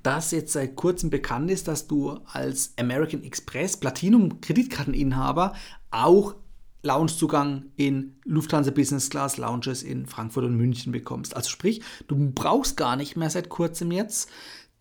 dass 0.02 0.30
jetzt 0.30 0.52
seit 0.52 0.76
kurzem 0.76 1.08
bekannt 1.08 1.50
ist, 1.50 1.68
dass 1.68 1.86
du 1.86 2.20
als 2.26 2.74
American 2.78 3.24
Express 3.24 3.78
Platinum 3.78 4.42
Kreditkarteninhaber 4.42 5.54
auch 5.90 6.34
Loungezugang 6.82 7.64
in 7.76 8.16
Lufthansa 8.24 8.70
Business 8.70 9.08
Class 9.08 9.38
Lounges 9.38 9.82
in 9.82 10.06
Frankfurt 10.06 10.44
und 10.44 10.56
München 10.56 10.92
bekommst. 10.92 11.34
Also 11.34 11.48
sprich, 11.48 11.80
du 12.08 12.30
brauchst 12.32 12.76
gar 12.76 12.96
nicht 12.96 13.16
mehr 13.16 13.30
seit 13.30 13.48
kurzem 13.48 13.90
jetzt 13.90 14.28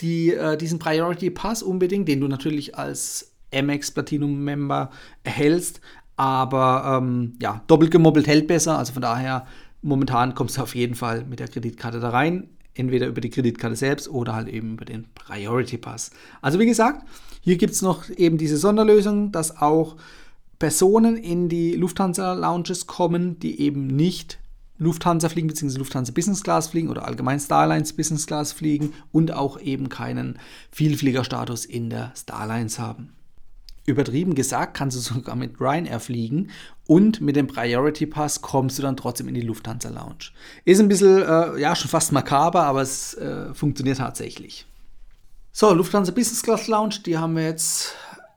die, 0.02 0.34
äh, 0.34 0.58
diesen 0.58 0.80
Priority 0.80 1.30
Pass 1.30 1.64
unbedingt, 1.64 2.10
den 2.10 2.20
du 2.20 2.28
natürlich 2.28 2.78
als 2.78 3.32
Amex 3.54 3.92
Platinum 3.92 4.44
Member 4.44 4.92
erhältst, 5.24 5.80
aber 6.18 7.00
ähm, 7.02 7.34
ja, 7.42 7.62
doppelt 7.68 7.92
gemobbelt 7.92 8.28
hält 8.28 8.48
besser. 8.48 8.78
Also 8.78 8.94
von 8.94 9.02
daher, 9.02 9.46
momentan 9.82 10.36
kommst 10.36 10.58
du 10.58 10.62
auf 10.62 10.76
jeden 10.76 10.96
Fall 10.96 11.26
mit 11.26 11.40
der 11.40 11.48
Kreditkarte 11.48 12.00
da 12.00 12.10
rein. 12.10 12.50
Entweder 12.74 13.08
über 13.08 13.22
die 13.22 13.30
Kreditkarte 13.30 13.76
selbst 13.76 14.10
oder 14.10 14.36
halt 14.36 14.50
eben 14.50 14.74
über 14.74 14.84
den 14.84 15.06
Priority 15.16 15.78
Pass. 15.78 16.12
Also 16.42 16.60
wie 16.60 16.66
gesagt, 16.66 17.06
hier 17.42 17.58
gibt 17.58 17.74
es 17.74 17.82
noch 17.82 18.10
eben 18.10 18.38
diese 18.38 18.58
Sonderlösung, 18.58 19.32
dass 19.32 19.62
auch 19.62 19.96
Personen 20.60 21.16
in 21.16 21.48
die 21.48 21.74
Lufthansa 21.76 22.34
Lounges 22.34 22.86
kommen, 22.86 23.40
die 23.40 23.62
eben 23.62 23.88
nicht 23.88 24.40
Lufthansa 24.78 25.30
fliegen, 25.30 25.48
beziehungsweise 25.48 25.80
Lufthansa 25.80 26.12
Business 26.12 26.44
Class 26.44 26.68
fliegen 26.68 26.90
oder 26.90 27.06
allgemein 27.06 27.40
Starlines 27.40 27.94
Business 27.94 28.28
Class 28.28 28.52
fliegen 28.52 28.92
und 29.14 29.32
auch 29.32 29.60
eben 29.62 29.88
keinen 29.88 30.38
Vielfliegerstatus 30.72 31.64
in 31.64 31.90
der 31.90 32.12
Starlines 32.16 32.78
haben 32.78 33.16
übertrieben 33.86 34.36
gesagt, 34.36 34.76
kannst 34.76 34.98
du 34.98 35.02
sogar 35.02 35.36
mit 35.36 35.60
Ryanair 35.60 36.00
fliegen 36.00 36.50
und 36.88 37.22
mit 37.22 37.36
dem 37.36 37.48
Priority 37.48 38.06
Pass 38.06 38.42
kommst 38.42 38.78
du 38.78 38.82
dann 38.82 38.98
trotzdem 38.98 39.28
in 39.28 39.36
die 39.36 39.42
Lufthansa 39.42 39.90
Lounge. 39.90 40.32
Ist 40.66 40.80
ein 40.80 40.88
bisschen, 40.88 41.22
äh, 41.22 41.60
ja, 41.60 41.76
schon 41.76 41.90
fast 41.90 42.12
makaber, 42.12 42.64
aber 42.64 42.82
es 42.82 43.14
äh, 43.16 43.54
funktioniert 43.54 43.98
tatsächlich. 43.98 44.66
So, 45.52 45.74
Lufthansa 45.74 46.12
Business 46.12 46.44
Class 46.44 46.68
Lounge, 46.68 46.96
die 47.06 47.18
haben 47.18 47.36
wir 47.36 47.44
jetzt 47.44 47.96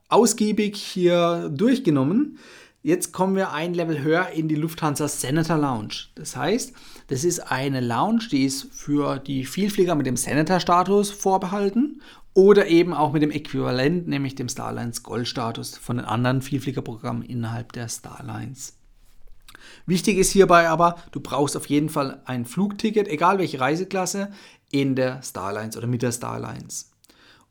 ausgiebig 0.08 0.76
hier 0.76 1.50
durchgenommen. 1.52 2.38
Jetzt 2.82 3.12
kommen 3.12 3.34
wir 3.34 3.52
ein 3.52 3.74
Level 3.74 4.02
höher 4.02 4.28
in 4.30 4.48
die 4.48 4.54
Lufthansa 4.54 5.08
Senator 5.08 5.58
Lounge. 5.58 5.94
Das 6.14 6.36
heißt, 6.36 6.72
das 7.08 7.24
ist 7.24 7.40
eine 7.40 7.80
Lounge, 7.80 8.28
die 8.30 8.44
ist 8.44 8.68
für 8.72 9.18
die 9.18 9.44
Vielflieger 9.44 9.94
mit 9.94 10.06
dem 10.06 10.16
Senator-Status 10.16 11.10
vorbehalten 11.10 12.00
oder 12.38 12.68
eben 12.68 12.94
auch 12.94 13.12
mit 13.12 13.22
dem 13.22 13.32
Äquivalent, 13.32 14.06
nämlich 14.06 14.36
dem 14.36 14.48
Starlines 14.48 15.02
Gold-Status 15.02 15.76
von 15.76 15.96
den 15.96 16.06
anderen 16.06 16.40
Vielfliegerprogrammen 16.40 17.24
innerhalb 17.24 17.72
der 17.72 17.88
Starlines. 17.88 18.78
Wichtig 19.86 20.18
ist 20.18 20.30
hierbei 20.30 20.68
aber, 20.68 20.94
du 21.10 21.18
brauchst 21.18 21.56
auf 21.56 21.66
jeden 21.66 21.88
Fall 21.88 22.22
ein 22.26 22.44
Flugticket, 22.44 23.08
egal 23.08 23.40
welche 23.40 23.58
Reiseklasse, 23.58 24.30
in 24.70 24.94
der 24.94 25.20
Starlines 25.20 25.76
oder 25.76 25.88
mit 25.88 26.02
der 26.02 26.12
Starlines. 26.12 26.92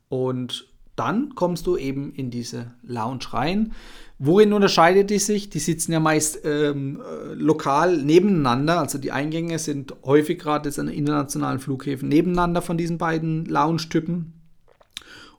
Und 0.08 0.72
dann 0.96 1.34
kommst 1.34 1.66
du 1.66 1.76
eben 1.76 2.14
in 2.14 2.30
diese 2.30 2.72
Lounge 2.82 3.26
rein. 3.32 3.74
Worin 4.18 4.54
unterscheidet 4.54 5.10
die 5.10 5.18
sich? 5.18 5.50
Die 5.50 5.58
sitzen 5.58 5.92
ja 5.92 6.00
meist 6.00 6.46
ähm, 6.46 7.02
äh, 7.02 7.34
lokal 7.34 7.98
nebeneinander. 7.98 8.78
Also 8.78 8.96
die 8.96 9.12
Eingänge 9.12 9.58
sind 9.58 9.94
häufig 10.02 10.38
gerade 10.38 10.72
an 10.78 10.88
internationalen 10.88 11.58
Flughäfen 11.58 12.08
nebeneinander 12.08 12.62
von 12.62 12.78
diesen 12.78 12.96
beiden 12.96 13.44
Lounge-Typen. 13.44 14.37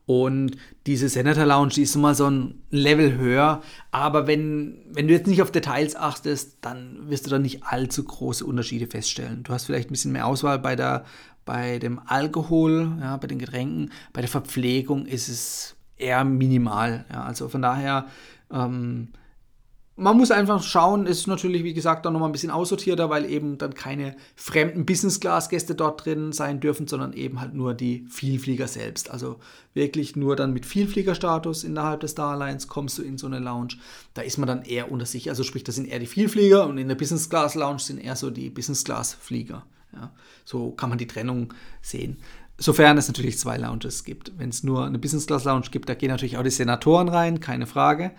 Und 0.10 0.58
diese 0.88 1.08
Senator 1.08 1.46
Lounge, 1.46 1.74
die 1.76 1.84
ist 1.84 1.96
mal 1.96 2.16
so 2.16 2.28
ein 2.28 2.64
Level 2.72 3.20
höher. 3.20 3.62
Aber 3.92 4.26
wenn, 4.26 4.80
wenn 4.92 5.08
du 5.08 5.14
jetzt 5.14 5.28
nicht 5.28 5.44
auf 5.44 5.52
Details 5.52 5.96
achtest, 5.96 6.58
dann 6.62 7.08
wirst 7.12 7.28
du 7.28 7.30
da 7.30 7.38
nicht 7.38 7.62
allzu 7.66 8.06
große 8.06 8.44
Unterschiede 8.44 8.88
feststellen. 8.88 9.44
Du 9.44 9.54
hast 9.54 9.66
vielleicht 9.66 9.90
ein 9.90 9.94
bisschen 9.94 10.12
mehr 10.12 10.26
Auswahl 10.26 10.58
bei, 10.58 10.76
der, 10.76 11.06
bei 11.46 11.78
dem 11.78 12.02
Alkohol, 12.08 12.98
ja, 13.00 13.18
bei 13.18 13.28
den 13.28 13.38
Getränken. 13.38 13.92
Bei 14.12 14.22
der 14.22 14.32
Verpflegung 14.32 15.06
ist 15.06 15.30
es 15.30 15.76
eher 15.96 16.24
minimal. 16.24 17.06
Ja. 17.12 17.26
Also 17.26 17.48
von 17.48 17.62
daher 17.62 18.08
ähm, 18.52 19.10
man 20.00 20.18
muss 20.18 20.32
einfach 20.32 20.64
schauen, 20.64 21.06
ist 21.06 21.28
natürlich, 21.28 21.64
wie 21.64 21.74
gesagt, 21.74 22.06
dann 22.06 22.14
nochmal 22.14 22.30
ein 22.30 22.32
bisschen 22.32 22.52
aussortierter, 22.52 23.10
weil 23.10 23.26
eben 23.26 23.58
dann 23.58 23.74
keine 23.74 24.16
fremden 24.36 24.86
Business-Class-Gäste 24.86 25.76
dort 25.76 26.06
drin 26.06 26.32
sein 26.32 26.60
dürfen, 26.60 26.88
sondern 26.88 27.14
eben 27.14 27.42
halt 27.42 27.54
nur 27.54 27.74
die 27.74 28.06
Vielflieger 28.10 28.68
selbst. 28.68 29.12
Also 29.12 29.40
wirklich 29.74 30.16
nur 30.16 30.36
dann 30.36 30.54
mit 30.54 30.66
Vielfliegerstatus 30.66 31.64
innerhalb 31.64 32.00
des 32.00 32.12
Starlines 32.12 32.68
kommst 32.68 32.98
du 32.98 33.04
in 33.04 33.18
so 33.18 33.28
eine 33.28 33.40
Lounge. 33.40 33.76
Da 34.14 34.22
ist 34.22 34.38
man 34.38 34.48
dann 34.48 34.64
eher 34.64 34.92
unter 34.92 35.06
sich. 35.06 35.30
Also 35.30 35.44
sprich, 35.44 35.64
das 35.64 35.76
sind 35.76 35.88
eher 35.88 36.00
die 36.00 36.08
Vielflieger 36.08 36.66
und 36.68 36.78
in 36.78 36.88
der 36.88 36.96
Business-Class-Lounge 36.96 37.80
sind 37.80 38.00
eher 38.00 38.16
so 38.16 38.30
die 38.32 38.50
Business-Class-Flieger. 38.50 39.66
Ja, 39.94 40.12
so 40.46 40.72
kann 40.72 40.90
man 40.90 40.98
die 40.98 41.08
Trennung 41.08 41.54
sehen. 41.82 42.18
Sofern 42.58 42.98
es 42.98 43.08
natürlich 43.08 43.40
zwei 43.40 43.58
Lounges 43.58 44.04
gibt. 44.04 44.34
Wenn 44.38 44.50
es 44.50 44.64
nur 44.64 44.86
eine 44.86 45.00
Business-Class-Lounge 45.00 45.68
gibt, 45.72 45.88
da 45.88 45.94
gehen 45.94 46.10
natürlich 46.10 46.38
auch 46.38 46.44
die 46.44 46.50
Senatoren 46.50 47.08
rein, 47.08 47.40
keine 47.40 47.66
Frage. 47.66 48.12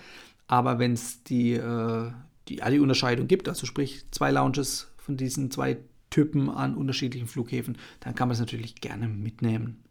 Aber 0.50 0.80
wenn 0.80 0.95
es 0.95 1.23
die, 1.23 1.52
äh, 1.52 2.11
die, 2.49 2.57
die 2.57 2.78
Unterscheidung 2.80 3.28
gibt, 3.28 3.49
also 3.49 3.66
sprich 3.66 4.04
zwei 4.11 4.33
Lounges 4.33 4.92
von 4.97 5.16
diesen 5.16 5.52
zwei 5.52 5.78
Typen 6.11 6.50
an 6.50 6.75
unterschiedlichen 6.75 7.28
Flughäfen, 7.28 7.78
dann 8.00 8.16
kann 8.16 8.26
man 8.26 8.33
es 8.33 8.40
natürlich 8.40 8.75
gerne 8.75 9.07
mitnehmen. 9.07 9.85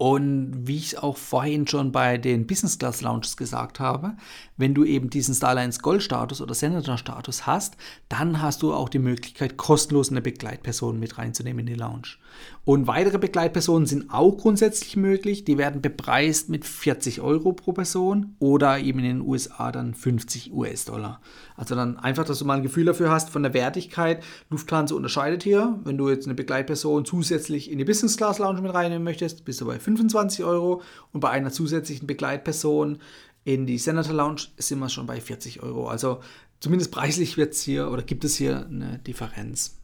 Und 0.00 0.66
wie 0.66 0.78
ich 0.78 0.98
auch 1.02 1.18
vorhin 1.18 1.66
schon 1.66 1.92
bei 1.92 2.16
den 2.16 2.46
Business 2.46 2.78
Class 2.78 3.02
Lounges 3.02 3.36
gesagt 3.36 3.80
habe, 3.80 4.14
wenn 4.56 4.72
du 4.72 4.82
eben 4.86 5.10
diesen 5.10 5.34
Starlines 5.34 5.80
Gold 5.80 6.02
Status 6.02 6.40
oder 6.40 6.54
Senator 6.54 6.96
Status 6.96 7.46
hast, 7.46 7.76
dann 8.08 8.40
hast 8.40 8.62
du 8.62 8.72
auch 8.72 8.88
die 8.88 8.98
Möglichkeit, 8.98 9.58
kostenlos 9.58 10.10
eine 10.10 10.22
Begleitperson 10.22 10.98
mit 10.98 11.18
reinzunehmen 11.18 11.60
in 11.60 11.74
die 11.74 11.78
Lounge. 11.78 12.16
Und 12.64 12.86
weitere 12.86 13.18
Begleitpersonen 13.18 13.86
sind 13.86 14.10
auch 14.10 14.38
grundsätzlich 14.38 14.96
möglich. 14.96 15.44
Die 15.44 15.58
werden 15.58 15.82
bepreist 15.82 16.48
mit 16.48 16.64
40 16.64 17.20
Euro 17.20 17.52
pro 17.52 17.72
Person 17.72 18.36
oder 18.38 18.78
eben 18.78 19.00
in 19.00 19.04
den 19.04 19.20
USA 19.20 19.70
dann 19.70 19.92
50 19.92 20.52
US-Dollar. 20.52 21.20
Also 21.56 21.74
dann 21.74 21.98
einfach, 21.98 22.24
dass 22.24 22.38
du 22.38 22.46
mal 22.46 22.58
ein 22.58 22.62
Gefühl 22.62 22.86
dafür 22.86 23.10
hast 23.10 23.28
von 23.28 23.42
der 23.42 23.52
Wertigkeit. 23.52 24.22
Lufthansa 24.48 24.94
unterscheidet 24.94 25.42
hier. 25.42 25.78
Wenn 25.84 25.98
du 25.98 26.08
jetzt 26.08 26.26
eine 26.26 26.34
Begleitperson 26.34 27.04
zusätzlich 27.04 27.70
in 27.70 27.76
die 27.76 27.84
Business 27.84 28.16
Class 28.16 28.38
Lounge 28.38 28.62
mit 28.62 28.72
reinnehmen 28.72 29.04
möchtest, 29.04 29.44
bist 29.44 29.60
du 29.60 29.66
bei 29.66 29.78
25 29.96 30.44
Euro. 30.44 30.82
Und 31.12 31.20
bei 31.20 31.30
einer 31.30 31.50
zusätzlichen 31.50 32.06
Begleitperson 32.06 32.98
in 33.44 33.66
die 33.66 33.78
Senator 33.78 34.14
Lounge 34.14 34.42
sind 34.58 34.78
wir 34.78 34.88
schon 34.88 35.06
bei 35.06 35.20
40 35.20 35.62
Euro. 35.62 35.88
Also 35.88 36.20
zumindest 36.60 36.92
preislich 36.92 37.36
wird 37.36 37.54
es 37.54 37.62
hier 37.62 37.90
oder 37.90 38.02
gibt 38.02 38.24
es 38.24 38.36
hier 38.36 38.66
eine 38.66 38.98
Differenz. 38.98 39.76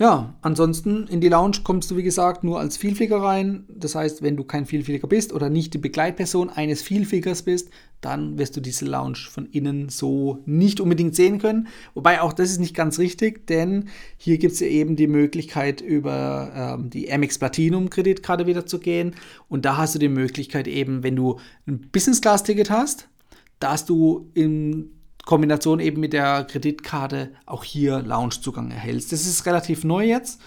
Ja, 0.00 0.34
ansonsten 0.42 1.08
in 1.08 1.20
die 1.20 1.28
Lounge 1.28 1.58
kommst 1.64 1.90
du, 1.90 1.96
wie 1.96 2.04
gesagt, 2.04 2.44
nur 2.44 2.60
als 2.60 2.76
Vielflieger 2.76 3.20
rein. 3.20 3.64
Das 3.68 3.96
heißt, 3.96 4.22
wenn 4.22 4.36
du 4.36 4.44
kein 4.44 4.64
Vielflieger 4.64 5.08
bist 5.08 5.32
oder 5.32 5.50
nicht 5.50 5.74
die 5.74 5.78
Begleitperson 5.78 6.50
eines 6.50 6.82
Vielfliegers 6.82 7.42
bist, 7.42 7.70
dann 8.00 8.38
wirst 8.38 8.56
du 8.56 8.60
diese 8.60 8.84
Lounge 8.84 9.18
von 9.30 9.46
innen 9.46 9.88
so 9.88 10.42
nicht 10.46 10.80
unbedingt 10.80 11.16
sehen 11.16 11.38
können. 11.38 11.68
Wobei 11.94 12.20
auch 12.20 12.32
das 12.32 12.50
ist 12.50 12.60
nicht 12.60 12.74
ganz 12.74 12.98
richtig, 12.98 13.46
denn 13.46 13.88
hier 14.16 14.38
gibt 14.38 14.54
es 14.54 14.60
ja 14.60 14.68
eben 14.68 14.96
die 14.96 15.08
Möglichkeit, 15.08 15.80
über 15.80 16.52
ähm, 16.54 16.90
die 16.90 17.12
Amex 17.12 17.38
Platinum 17.38 17.90
Kreditkarte 17.90 18.46
wieder 18.46 18.66
zu 18.66 18.78
gehen. 18.78 19.16
Und 19.48 19.64
da 19.64 19.76
hast 19.76 19.94
du 19.94 19.98
die 19.98 20.08
Möglichkeit 20.08 20.68
eben, 20.68 21.02
wenn 21.02 21.16
du 21.16 21.40
ein 21.66 21.88
Business 21.90 22.20
Class 22.20 22.44
Ticket 22.44 22.70
hast, 22.70 23.08
dass 23.58 23.84
du 23.84 24.30
im 24.34 24.90
Kombination 25.24 25.80
eben 25.80 26.00
mit 26.00 26.12
der 26.12 26.44
Kreditkarte 26.44 27.32
auch 27.44 27.64
hier 27.64 28.00
Loungezugang 28.00 28.70
erhältst. 28.70 29.12
Das 29.12 29.26
ist 29.26 29.44
relativ 29.44 29.84
neu 29.84 30.06
jetzt, 30.06 30.40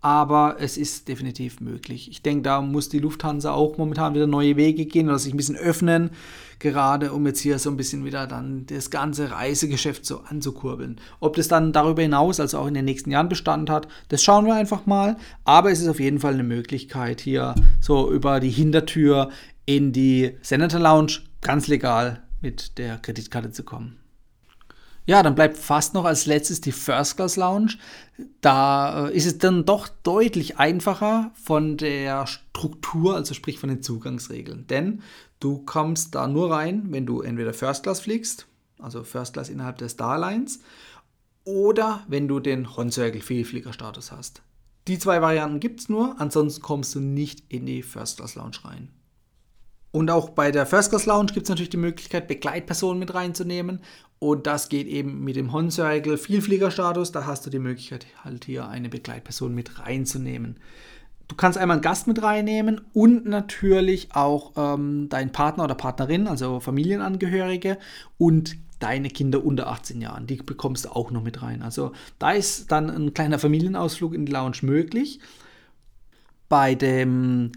aber 0.00 0.56
es 0.60 0.76
ist 0.76 1.08
definitiv 1.08 1.60
möglich. 1.60 2.08
Ich 2.08 2.22
denke, 2.22 2.42
da 2.42 2.60
muss 2.60 2.88
die 2.88 3.00
Lufthansa 3.00 3.52
auch 3.52 3.78
momentan 3.78 4.14
wieder 4.14 4.28
neue 4.28 4.56
Wege 4.56 4.86
gehen 4.86 5.08
oder 5.08 5.18
sich 5.18 5.34
ein 5.34 5.36
bisschen 5.36 5.56
öffnen, 5.56 6.10
gerade 6.60 7.12
um 7.12 7.26
jetzt 7.26 7.40
hier 7.40 7.58
so 7.58 7.70
ein 7.70 7.76
bisschen 7.76 8.04
wieder 8.04 8.26
dann 8.26 8.66
das 8.66 8.90
ganze 8.90 9.32
Reisegeschäft 9.32 10.06
so 10.06 10.20
anzukurbeln. 10.20 11.00
Ob 11.18 11.34
das 11.34 11.48
dann 11.48 11.72
darüber 11.72 12.02
hinaus, 12.02 12.38
also 12.38 12.58
auch 12.58 12.68
in 12.68 12.74
den 12.74 12.84
nächsten 12.84 13.10
Jahren 13.10 13.28
Bestand 13.28 13.70
hat, 13.70 13.88
das 14.08 14.22
schauen 14.22 14.46
wir 14.46 14.54
einfach 14.54 14.86
mal. 14.86 15.16
Aber 15.44 15.72
es 15.72 15.80
ist 15.80 15.88
auf 15.88 16.00
jeden 16.00 16.20
Fall 16.20 16.34
eine 16.34 16.44
Möglichkeit, 16.44 17.20
hier 17.20 17.54
so 17.80 18.12
über 18.12 18.38
die 18.38 18.50
Hintertür 18.50 19.30
in 19.66 19.92
die 19.92 20.36
Senator 20.42 20.80
Lounge 20.80 21.18
ganz 21.40 21.66
legal 21.66 22.22
mit 22.40 22.78
der 22.78 22.98
Kreditkarte 22.98 23.50
zu 23.50 23.64
kommen. 23.64 23.96
Ja, 25.08 25.22
dann 25.22 25.34
bleibt 25.34 25.56
fast 25.56 25.94
noch 25.94 26.04
als 26.04 26.26
letztes 26.26 26.60
die 26.60 26.70
First 26.70 27.16
Class 27.16 27.36
Lounge. 27.36 27.78
Da 28.42 29.08
äh, 29.08 29.16
ist 29.16 29.24
es 29.24 29.38
dann 29.38 29.64
doch 29.64 29.88
deutlich 29.88 30.58
einfacher 30.58 31.30
von 31.32 31.78
der 31.78 32.26
Struktur, 32.26 33.14
also 33.16 33.32
sprich 33.32 33.58
von 33.58 33.70
den 33.70 33.80
Zugangsregeln. 33.82 34.66
Denn 34.66 35.00
du 35.40 35.64
kommst 35.64 36.14
da 36.14 36.28
nur 36.28 36.50
rein, 36.50 36.88
wenn 36.90 37.06
du 37.06 37.22
entweder 37.22 37.54
First 37.54 37.84
Class 37.84 38.00
fliegst, 38.00 38.48
also 38.78 39.02
First 39.02 39.32
Class 39.32 39.48
innerhalb 39.48 39.78
der 39.78 39.88
Starlines, 39.88 40.60
oder 41.44 42.04
wenn 42.06 42.28
du 42.28 42.38
den 42.38 42.76
Horn-Circle 42.76 43.22
Vielfliegerstatus 43.22 44.12
hast. 44.12 44.42
Die 44.88 44.98
zwei 44.98 45.22
Varianten 45.22 45.58
gibt 45.58 45.80
es 45.80 45.88
nur, 45.88 46.20
ansonsten 46.20 46.60
kommst 46.60 46.94
du 46.94 47.00
nicht 47.00 47.44
in 47.48 47.64
die 47.64 47.82
First 47.82 48.18
Class 48.18 48.34
Lounge 48.34 48.58
rein. 48.62 48.90
Und 49.90 50.10
auch 50.10 50.30
bei 50.30 50.50
der 50.50 50.66
First 50.66 50.90
Class 50.90 51.06
Lounge 51.06 51.32
gibt 51.32 51.44
es 51.44 51.48
natürlich 51.50 51.70
die 51.70 51.78
Möglichkeit, 51.78 52.28
Begleitpersonen 52.28 52.98
mit 52.98 53.14
reinzunehmen. 53.14 53.80
Und 54.18 54.46
das 54.46 54.68
geht 54.68 54.86
eben 54.86 55.24
mit 55.24 55.36
dem 55.36 55.52
Hon-Circle 55.52 56.18
Vielfliegerstatus. 56.18 57.12
Da 57.12 57.24
hast 57.24 57.46
du 57.46 57.50
die 57.50 57.58
Möglichkeit, 57.58 58.06
halt 58.24 58.44
hier 58.44 58.68
eine 58.68 58.88
Begleitperson 58.88 59.54
mit 59.54 59.78
reinzunehmen. 59.78 60.56
Du 61.28 61.36
kannst 61.36 61.58
einmal 61.58 61.76
einen 61.76 61.82
Gast 61.82 62.06
mit 62.06 62.22
reinnehmen 62.22 62.80
und 62.94 63.26
natürlich 63.26 64.08
auch 64.14 64.52
ähm, 64.56 65.08
deinen 65.10 65.30
Partner 65.30 65.64
oder 65.64 65.74
Partnerin, 65.74 66.26
also 66.26 66.58
Familienangehörige 66.58 67.78
und 68.16 68.56
deine 68.78 69.10
Kinder 69.10 69.44
unter 69.44 69.68
18 69.68 70.00
Jahren. 70.00 70.26
Die 70.26 70.36
bekommst 70.36 70.86
du 70.86 70.90
auch 70.90 71.10
noch 71.10 71.22
mit 71.22 71.42
rein. 71.42 71.62
Also 71.62 71.92
da 72.18 72.32
ist 72.32 72.72
dann 72.72 72.88
ein 72.90 73.14
kleiner 73.14 73.38
Familienausflug 73.38 74.14
in 74.14 74.24
die 74.24 74.32
Lounge 74.32 74.58
möglich. 74.62 75.20
Bei 76.48 76.74
dem 76.74 77.52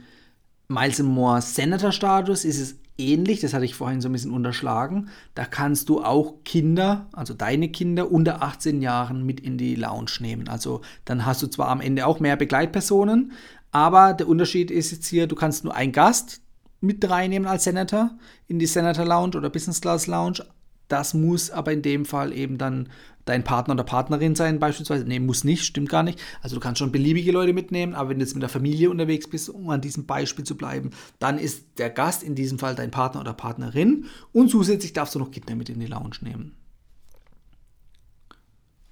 Miles 0.71 1.03
More 1.03 1.41
Senator 1.41 1.91
Status 1.91 2.45
ist 2.45 2.59
es 2.59 2.75
ähnlich, 2.97 3.41
das 3.41 3.53
hatte 3.53 3.65
ich 3.65 3.75
vorhin 3.75 3.99
so 3.99 4.07
ein 4.07 4.13
bisschen 4.13 4.31
unterschlagen. 4.31 5.09
Da 5.35 5.43
kannst 5.43 5.89
du 5.89 6.01
auch 6.01 6.35
Kinder, 6.45 7.09
also 7.11 7.33
deine 7.33 7.69
Kinder 7.69 8.09
unter 8.09 8.41
18 8.41 8.81
Jahren 8.81 9.25
mit 9.25 9.41
in 9.41 9.57
die 9.57 9.75
Lounge 9.75 10.11
nehmen. 10.19 10.47
Also 10.47 10.81
dann 11.03 11.25
hast 11.25 11.41
du 11.41 11.47
zwar 11.47 11.67
am 11.67 11.81
Ende 11.81 12.07
auch 12.07 12.21
mehr 12.21 12.37
Begleitpersonen, 12.37 13.33
aber 13.71 14.13
der 14.13 14.29
Unterschied 14.29 14.71
ist 14.71 14.91
jetzt 14.91 15.07
hier, 15.07 15.27
du 15.27 15.35
kannst 15.35 15.65
nur 15.65 15.75
einen 15.75 15.91
Gast 15.91 16.41
mit 16.79 17.07
reinnehmen 17.09 17.47
als 17.47 17.65
Senator 17.65 18.11
in 18.47 18.57
die 18.57 18.65
Senator 18.65 19.05
Lounge 19.05 19.37
oder 19.37 19.49
Business 19.49 19.81
Class 19.81 20.07
Lounge. 20.07 20.45
Das 20.91 21.13
muss 21.13 21.51
aber 21.51 21.71
in 21.71 21.81
dem 21.81 22.03
Fall 22.03 22.33
eben 22.33 22.57
dann 22.57 22.89
dein 23.23 23.45
Partner 23.45 23.75
oder 23.75 23.83
Partnerin 23.85 24.35
sein, 24.35 24.59
beispielsweise. 24.59 25.05
Nee, 25.05 25.19
muss 25.19 25.45
nicht, 25.45 25.63
stimmt 25.63 25.87
gar 25.87 26.03
nicht. 26.03 26.19
Also 26.41 26.55
du 26.55 26.59
kannst 26.59 26.79
schon 26.79 26.91
beliebige 26.91 27.31
Leute 27.31 27.53
mitnehmen, 27.53 27.95
aber 27.95 28.09
wenn 28.09 28.19
du 28.19 28.25
jetzt 28.25 28.33
mit 28.33 28.41
der 28.41 28.49
Familie 28.49 28.89
unterwegs 28.89 29.29
bist, 29.29 29.49
um 29.49 29.69
an 29.69 29.79
diesem 29.79 30.05
Beispiel 30.05 30.43
zu 30.43 30.57
bleiben, 30.57 30.89
dann 31.19 31.37
ist 31.37 31.77
der 31.77 31.89
Gast 31.89 32.23
in 32.23 32.35
diesem 32.35 32.59
Fall 32.59 32.75
dein 32.75 32.91
Partner 32.91 33.21
oder 33.21 33.33
Partnerin 33.33 34.05
und 34.33 34.49
zusätzlich 34.49 34.91
darfst 34.91 35.15
du 35.15 35.19
noch 35.19 35.31
Kinder 35.31 35.55
mit 35.55 35.69
in 35.69 35.79
die 35.79 35.85
Lounge 35.85 36.17
nehmen. 36.21 36.57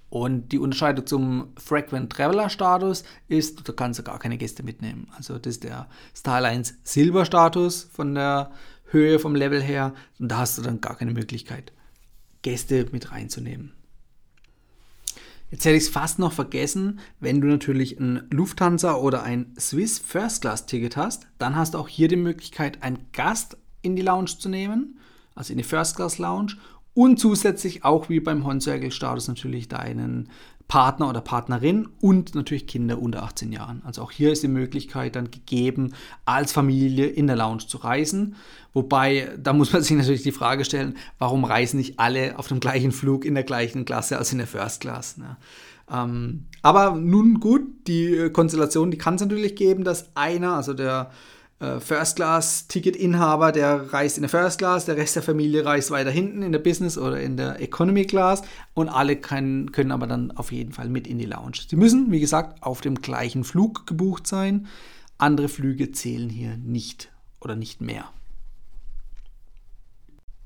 Und 0.09 0.53
die 0.53 0.59
Unterscheidung 0.59 1.05
zum 1.05 1.49
Frequent 1.57 2.11
Traveler 2.11 2.49
Status 2.49 3.03
ist, 3.27 3.67
da 3.67 3.73
kannst 3.73 3.99
du 3.99 4.03
gar 4.03 4.19
keine 4.19 4.37
Gäste 4.37 4.63
mitnehmen. 4.63 5.07
Also 5.15 5.37
das 5.37 5.55
ist 5.55 5.63
der 5.65 5.87
Starlines 6.15 6.75
Silber 6.83 7.25
Status 7.25 7.89
von 7.91 8.15
der 8.15 8.51
Höhe, 8.85 9.19
vom 9.19 9.35
Level 9.35 9.61
her. 9.61 9.93
Und 10.17 10.29
da 10.29 10.37
hast 10.37 10.57
du 10.57 10.61
dann 10.61 10.81
gar 10.81 10.95
keine 10.95 11.13
Möglichkeit, 11.13 11.73
Gäste 12.41 12.87
mit 12.91 13.11
reinzunehmen. 13.11 13.73
Jetzt 15.51 15.65
hätte 15.65 15.77
ich 15.77 15.83
es 15.83 15.89
fast 15.89 16.19
noch 16.19 16.31
vergessen, 16.31 16.99
wenn 17.19 17.41
du 17.41 17.47
natürlich 17.47 17.99
ein 17.99 18.27
Lufthansa 18.29 18.95
oder 18.95 19.23
ein 19.23 19.55
Swiss 19.59 19.97
First 19.97 20.41
Class 20.41 20.67
Ticket 20.67 20.95
hast, 20.95 21.27
dann 21.39 21.55
hast 21.55 21.73
du 21.73 21.79
auch 21.79 21.87
hier 21.87 22.07
die 22.07 22.15
Möglichkeit, 22.15 22.83
einen 22.83 23.07
Gast 23.13 23.57
in 23.81 23.95
die 23.95 24.03
Lounge 24.03 24.37
zu 24.37 24.47
nehmen, 24.47 24.99
also 25.33 25.51
in 25.51 25.57
die 25.57 25.63
First 25.63 25.95
Class 25.95 26.19
Lounge 26.19 26.57
und 26.93 27.19
zusätzlich 27.19 27.83
auch 27.83 28.09
wie 28.09 28.19
beim 28.19 28.45
Horn-Circle 28.45 28.91
Status 28.91 29.27
natürlich 29.27 29.67
deinen 29.67 30.29
Partner 30.69 31.09
oder 31.09 31.19
Partnerin 31.19 31.89
und 31.99 32.35
natürlich 32.35 32.67
Kinder 32.67 33.01
unter 33.01 33.23
18 33.23 33.51
Jahren. 33.51 33.81
Also 33.85 34.03
auch 34.03 34.11
hier 34.11 34.31
ist 34.31 34.43
die 34.43 34.47
Möglichkeit 34.47 35.15
dann 35.15 35.31
gegeben, 35.31 35.93
als 36.25 36.51
Familie 36.51 37.07
in 37.07 37.25
der 37.25 37.35
Lounge 37.35 37.65
zu 37.67 37.79
reisen. 37.79 38.35
Wobei, 38.71 39.31
da 39.41 39.51
muss 39.51 39.73
man 39.73 39.81
sich 39.81 39.97
natürlich 39.97 40.21
die 40.21 40.31
Frage 40.31 40.63
stellen, 40.63 40.95
warum 41.17 41.43
reisen 41.43 41.77
nicht 41.77 41.99
alle 41.99 42.37
auf 42.37 42.47
dem 42.47 42.59
gleichen 42.59 42.91
Flug 42.91 43.25
in 43.25 43.33
der 43.33 43.43
gleichen 43.43 43.83
Klasse 43.83 44.19
als 44.19 44.31
in 44.31 44.37
der 44.37 44.45
First 44.45 44.81
Class? 44.81 45.17
Ne? 45.17 45.37
Ähm, 45.91 46.45
aber 46.61 46.91
nun 46.91 47.39
gut, 47.39 47.63
die 47.87 48.29
Konstellation, 48.31 48.91
die 48.91 48.99
kann 48.99 49.15
es 49.15 49.21
natürlich 49.21 49.55
geben, 49.55 49.83
dass 49.83 50.15
einer, 50.15 50.53
also 50.53 50.75
der 50.75 51.09
äh, 51.59 51.79
First-Class-Ticket-Inhaber, 51.79 53.51
der 53.51 53.93
reist 53.93 54.17
in 54.17 54.21
der 54.21 54.29
First 54.29 54.59
Class, 54.59 54.85
der 54.85 54.97
Rest 54.97 55.15
der 55.15 55.23
Familie 55.23 55.65
reist 55.65 55.91
weiter 55.91 56.11
hinten 56.11 56.41
in 56.41 56.51
der 56.51 56.59
Business 56.59 56.97
oder 56.97 57.19
in 57.19 57.37
der 57.37 57.61
Economy 57.61 58.05
Class 58.05 58.41
und 58.73 58.89
alle 58.89 59.17
können, 59.17 59.71
können 59.71 59.91
aber 59.91 60.07
dann 60.07 60.31
auf 60.31 60.51
jeden 60.51 60.71
Fall 60.71 60.89
mit 60.89 61.05
in 61.05 61.19
die 61.19 61.25
Lounge. 61.25 61.57
Sie 61.67 61.75
müssen, 61.75 62.11
wie 62.11 62.19
gesagt, 62.19 62.63
auf 62.63 62.81
dem 62.81 62.95
gleichen 62.95 63.43
Flug 63.43 63.85
gebucht 63.85 64.25
sein. 64.25 64.67
Andere 65.17 65.49
Flüge 65.49 65.91
zählen 65.91 66.29
hier 66.29 66.55
nicht 66.57 67.11
oder 67.41 67.55
nicht 67.55 67.81
mehr. 67.81 68.05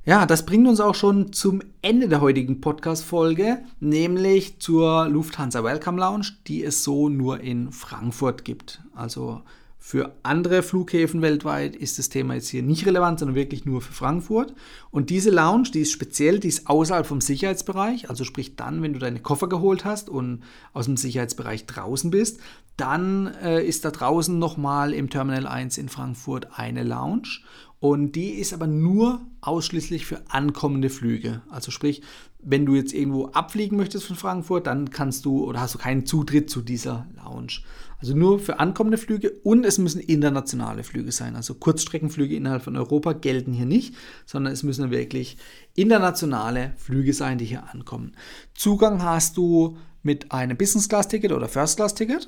Ja, 0.06 0.26
das 0.26 0.45
bringt 0.45 0.67
uns 0.67 0.82
auch 0.82 0.95
schon 0.95 1.32
zum 1.32 1.62
Ende 1.82 2.10
der 2.10 2.19
heutigen 2.19 2.60
Podcast-Folge, 2.60 3.60
nämlich 3.80 4.60
zur 4.60 5.08
Lufthansa 5.08 5.63
Welcome 5.63 5.97
Lounge, 5.97 6.26
die 6.47 6.62
es 6.62 6.84
so 6.84 7.08
nur 7.08 7.39
in 7.39 7.71
Frankfurt 7.71 8.43
gibt. 8.43 8.82
Also 8.93 9.43
für 9.86 10.15
andere 10.24 10.63
Flughäfen 10.63 11.22
weltweit 11.22 11.76
ist 11.76 12.00
das 12.00 12.08
Thema 12.08 12.36
jetzt 12.36 12.48
hier 12.48 12.63
nicht 12.63 12.86
relevant, 12.86 13.19
sondern 13.19 13.36
wirklich 13.36 13.65
nur 13.65 13.82
für 13.82 13.91
Frankfurt. 13.91 14.56
Und 14.91 15.10
diese 15.10 15.30
Lounge, 15.30 15.72
die 15.74 15.82
ist 15.82 15.91
speziell, 15.91 16.39
die 16.39 16.48
ist 16.48 16.67
außerhalb 16.67 17.06
vom 17.06 17.19
Sicherheitsbereich. 17.19 18.10
Also 18.10 18.24
sprich 18.24 18.56
dann, 18.56 18.82
wenn 18.82 18.93
du 18.93 19.00
deine 19.00 19.19
Koffer 19.19 19.50
geholt 19.50 19.84
hast 19.84 20.10
und 20.10 20.43
aus 20.72 20.86
dem 20.86 20.96
Sicherheitsbereich 20.96 21.65
draußen 21.65 22.12
bist, 22.12 22.39
dann 22.78 23.28
äh, 23.43 23.62
ist 23.67 23.84
da 23.84 23.91
draußen 23.91 24.39
nochmal 24.39 24.93
im 24.93 25.10
Terminal 25.10 25.48
1 25.48 25.78
in 25.78 25.89
Frankfurt 25.89 26.58
eine 26.58 26.84
Lounge. 26.84 27.41
Und 27.82 28.13
die 28.13 28.30
ist 28.30 28.54
aber 28.54 28.67
nur 28.67 29.19
ausschließlich 29.41 30.06
für 30.06 30.22
ankommende 30.30 30.89
Flüge. 30.89 31.41
Also 31.50 31.72
sprich, 31.72 32.02
wenn 32.39 32.65
du 32.65 32.76
jetzt 32.76 32.93
irgendwo 32.93 33.26
abfliegen 33.28 33.78
möchtest 33.78 34.06
von 34.06 34.15
Frankfurt, 34.15 34.65
dann 34.65 34.91
kannst 34.91 35.26
du 35.26 35.43
oder 35.43 35.60
hast 35.60 35.76
du 35.76 35.80
keinen 35.80 36.06
Zutritt 36.06 36.50
zu 36.50 36.62
dieser 36.62 37.06
Lounge. 37.17 37.60
Also 38.04 38.18
nur 38.18 38.38
für 38.38 38.60
ankommende 38.60 38.98
Flüge 38.98 39.32
und 39.44 39.66
es 39.66 39.78
müssen 39.78 40.02
internationale 40.02 40.84
Flüge 40.84 41.13
sein. 41.13 41.38
Also 41.38 41.54
Kurzstreckenflüge 41.54 42.36
innerhalb 42.36 42.62
von 42.62 42.76
Europa 42.76 43.13
gelten 43.13 43.54
hier 43.54 43.66
nicht, 43.66 43.96
sondern 44.26 44.52
es 44.52 44.62
müssen 44.62 44.92
wirklich 44.92 45.38
internationale 45.74 46.74
Flüge 46.76 47.13
sein, 47.13 47.38
die 47.38 47.46
hier 47.46 47.70
ankommen. 47.72 48.12
Zugang 48.56 49.02
hast 49.04 49.38
du 49.38 49.78
mit 50.02 50.34
einem 50.34 50.58
Business 50.58 50.89
Class 50.89 51.08
Ticket 51.08 51.32
oder 51.32 51.48
First 51.48 51.78
Class 51.78 51.96
Ticket 51.96 52.28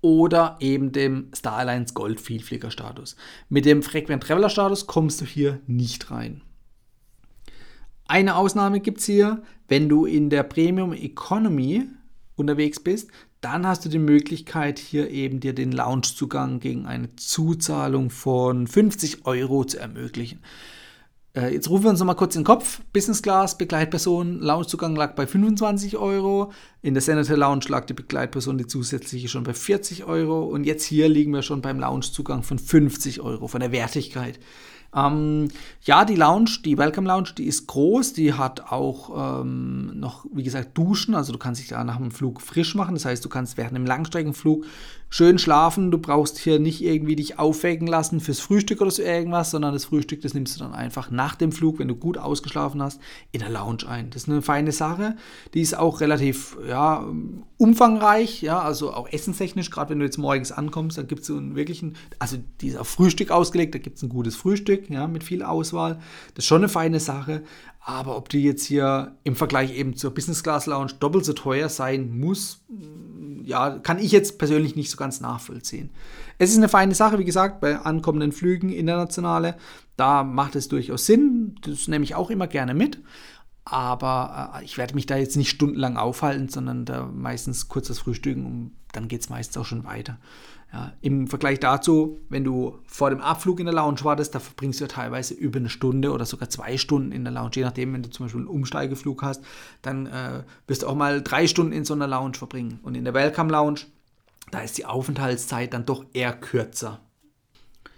oder 0.00 0.56
eben 0.58 0.90
dem 0.90 1.28
Star 1.32 1.58
Alliance 1.58 1.94
Gold 1.94 2.20
Vielflieger 2.20 2.72
Status. 2.72 3.14
Mit 3.48 3.64
dem 3.64 3.80
Frequent 3.80 4.24
Traveler 4.24 4.50
Status 4.50 4.88
kommst 4.88 5.20
du 5.20 5.24
hier 5.24 5.60
nicht 5.68 6.10
rein. 6.10 6.42
Eine 8.08 8.34
Ausnahme 8.34 8.80
gibt 8.80 8.98
es 8.98 9.06
hier, 9.06 9.44
wenn 9.68 9.88
du 9.88 10.04
in 10.04 10.30
der 10.30 10.42
Premium 10.42 10.92
Economy 10.94 11.84
unterwegs 12.36 12.80
bist, 12.80 13.10
dann 13.40 13.66
hast 13.66 13.84
du 13.84 13.88
die 13.88 13.98
Möglichkeit, 13.98 14.78
hier 14.78 15.10
eben 15.10 15.40
dir 15.40 15.54
den 15.54 15.72
Loungezugang 15.72 16.60
gegen 16.60 16.86
eine 16.86 17.14
Zuzahlung 17.16 18.10
von 18.10 18.66
50 18.66 19.26
Euro 19.26 19.64
zu 19.64 19.78
ermöglichen. 19.78 20.40
Äh, 21.36 21.52
jetzt 21.52 21.68
rufen 21.68 21.84
wir 21.84 21.90
uns 21.90 21.98
nochmal 21.98 22.16
kurz 22.16 22.34
in 22.34 22.40
den 22.40 22.46
Kopf. 22.46 22.80
Business 22.92 23.22
Class, 23.22 23.58
Begleitperson, 23.58 24.40
Loungezugang 24.40 24.96
lag 24.96 25.14
bei 25.14 25.26
25 25.26 25.98
Euro. 25.98 26.52
In 26.80 26.94
der 26.94 27.02
Senator 27.02 27.36
Lounge 27.36 27.66
lag 27.68 27.84
die 27.84 27.92
Begleitperson, 27.92 28.56
die 28.56 28.66
zusätzliche, 28.66 29.28
schon 29.28 29.44
bei 29.44 29.52
40 29.52 30.04
Euro. 30.04 30.44
Und 30.44 30.64
jetzt 30.64 30.84
hier 30.84 31.08
liegen 31.08 31.32
wir 31.32 31.42
schon 31.42 31.60
beim 31.60 31.78
Loungezugang 31.78 32.42
von 32.42 32.58
50 32.58 33.20
Euro, 33.20 33.48
von 33.48 33.60
der 33.60 33.70
Wertigkeit. 33.70 34.40
Ähm, 34.94 35.48
ja, 35.82 36.04
die 36.04 36.16
Lounge, 36.16 36.58
die 36.64 36.78
Welcome 36.78 37.06
Lounge, 37.06 37.30
die 37.36 37.46
ist 37.46 37.66
groß, 37.66 38.12
die 38.12 38.32
hat 38.32 38.72
auch 38.72 39.40
ähm, 39.40 39.98
noch, 39.98 40.26
wie 40.32 40.42
gesagt, 40.42 40.76
Duschen, 40.76 41.14
also 41.14 41.32
du 41.32 41.38
kannst 41.38 41.60
dich 41.60 41.68
da 41.68 41.84
nach 41.84 41.96
dem 41.98 42.10
Flug 42.10 42.40
frisch 42.40 42.74
machen, 42.74 42.94
das 42.94 43.04
heißt, 43.04 43.24
du 43.24 43.28
kannst 43.28 43.56
während 43.56 43.76
dem 43.76 43.86
Langstreckenflug 43.86 44.64
schön 45.08 45.38
schlafen, 45.38 45.90
du 45.90 45.98
brauchst 45.98 46.38
hier 46.38 46.58
nicht 46.58 46.82
irgendwie 46.82 47.16
dich 47.16 47.38
aufwecken 47.38 47.86
lassen 47.86 48.20
fürs 48.20 48.40
Frühstück 48.40 48.80
oder 48.80 48.90
so 48.90 49.02
irgendwas, 49.02 49.50
sondern 49.50 49.72
das 49.72 49.84
Frühstück, 49.84 50.20
das 50.22 50.34
nimmst 50.34 50.56
du 50.56 50.60
dann 50.60 50.74
einfach 50.74 51.10
nach 51.10 51.36
dem 51.36 51.52
Flug, 51.52 51.78
wenn 51.78 51.88
du 51.88 51.94
gut 51.94 52.18
ausgeschlafen 52.18 52.82
hast, 52.82 53.00
in 53.32 53.40
der 53.40 53.48
Lounge 53.50 53.88
ein. 53.88 54.10
Das 54.10 54.22
ist 54.22 54.28
eine 54.28 54.42
feine 54.42 54.72
Sache, 54.72 55.16
die 55.54 55.60
ist 55.60 55.76
auch 55.76 56.00
relativ, 56.00 56.56
ja, 56.68 57.06
umfangreich, 57.58 58.42
ja, 58.42 58.60
also 58.60 58.92
auch 58.92 59.08
essenstechnisch, 59.08 59.70
gerade 59.70 59.90
wenn 59.90 60.00
du 60.00 60.04
jetzt 60.04 60.18
morgens 60.18 60.52
ankommst, 60.52 60.98
da 60.98 61.02
gibt 61.02 61.22
es 61.22 61.28
so 61.28 61.36
einen 61.36 61.56
wirklichen, 61.56 61.96
also 62.18 62.36
die 62.60 62.68
ist 62.68 62.76
auf 62.76 62.88
Frühstück 62.88 63.30
ausgelegt, 63.30 63.74
da 63.74 63.78
gibt 63.78 63.96
es 63.96 64.02
ein 64.02 64.08
gutes 64.08 64.36
Frühstück, 64.36 64.90
ja, 64.90 65.06
mit 65.06 65.24
viel 65.24 65.42
Auswahl. 65.42 66.00
Das 66.34 66.44
ist 66.44 66.48
schon 66.48 66.62
eine 66.62 66.68
feine 66.68 67.00
Sache. 67.00 67.42
Aber 67.88 68.16
ob 68.16 68.28
die 68.28 68.42
jetzt 68.42 68.64
hier 68.64 69.14
im 69.22 69.36
Vergleich 69.36 69.72
eben 69.72 69.94
zur 69.94 70.12
Business 70.12 70.42
Class 70.42 70.66
Lounge 70.66 70.94
doppelt 70.98 71.24
so 71.24 71.34
teuer 71.34 71.68
sein 71.68 72.18
muss, 72.18 72.64
mm, 72.68 73.44
ja, 73.44 73.78
kann 73.78 74.00
ich 74.00 74.10
jetzt 74.10 74.38
persönlich 74.38 74.74
nicht 74.74 74.90
so 74.90 74.96
ganz 74.96 75.20
nachvollziehen. 75.20 75.90
Es 76.36 76.50
ist 76.50 76.56
eine 76.56 76.68
feine 76.68 76.96
Sache, 76.96 77.20
wie 77.20 77.24
gesagt, 77.24 77.60
bei 77.60 77.78
ankommenden 77.78 78.32
Flügen 78.32 78.70
internationale, 78.70 79.56
da 79.96 80.24
macht 80.24 80.56
es 80.56 80.66
durchaus 80.66 81.06
Sinn. 81.06 81.54
Das 81.62 81.86
nehme 81.86 82.02
ich 82.02 82.16
auch 82.16 82.28
immer 82.28 82.48
gerne 82.48 82.74
mit. 82.74 82.98
aber 83.64 84.54
äh, 84.56 84.64
ich 84.64 84.78
werde 84.78 84.94
mich 84.94 85.06
da 85.06 85.16
jetzt 85.16 85.36
nicht 85.36 85.50
stundenlang 85.50 85.96
aufhalten, 85.96 86.48
sondern 86.48 86.86
da 86.86 87.06
meistens 87.06 87.68
kurz 87.68 87.88
das 87.88 87.98
Frühstücken 88.00 88.46
und 88.46 88.72
dann 88.92 89.08
geht 89.08 89.20
es 89.20 89.28
meistens 89.28 89.58
auch 89.58 89.64
schon 89.64 89.84
weiter. 89.84 90.18
Ja, 90.76 90.92
Im 91.00 91.26
Vergleich 91.26 91.58
dazu, 91.58 92.20
wenn 92.28 92.44
du 92.44 92.76
vor 92.84 93.08
dem 93.08 93.22
Abflug 93.22 93.60
in 93.60 93.64
der 93.64 93.74
Lounge 93.74 94.00
wartest, 94.02 94.34
da 94.34 94.40
verbringst 94.40 94.78
du 94.78 94.84
ja 94.84 94.88
teilweise 94.88 95.32
über 95.32 95.58
eine 95.58 95.70
Stunde 95.70 96.12
oder 96.12 96.26
sogar 96.26 96.50
zwei 96.50 96.76
Stunden 96.76 97.12
in 97.12 97.24
der 97.24 97.32
Lounge. 97.32 97.52
Je 97.54 97.62
nachdem, 97.62 97.94
wenn 97.94 98.02
du 98.02 98.10
zum 98.10 98.26
Beispiel 98.26 98.42
einen 98.42 98.48
Umsteigeflug 98.48 99.22
hast, 99.22 99.40
dann 99.80 100.04
äh, 100.04 100.42
wirst 100.66 100.82
du 100.82 100.88
auch 100.88 100.94
mal 100.94 101.22
drei 101.22 101.46
Stunden 101.46 101.72
in 101.72 101.86
so 101.86 101.94
einer 101.94 102.06
Lounge 102.06 102.34
verbringen. 102.34 102.78
Und 102.82 102.94
in 102.94 103.04
der 103.04 103.14
Welcome 103.14 103.50
Lounge, 103.50 103.80
da 104.50 104.60
ist 104.60 104.76
die 104.76 104.84
Aufenthaltszeit 104.84 105.72
dann 105.72 105.86
doch 105.86 106.04
eher 106.12 106.34
kürzer. 106.34 107.00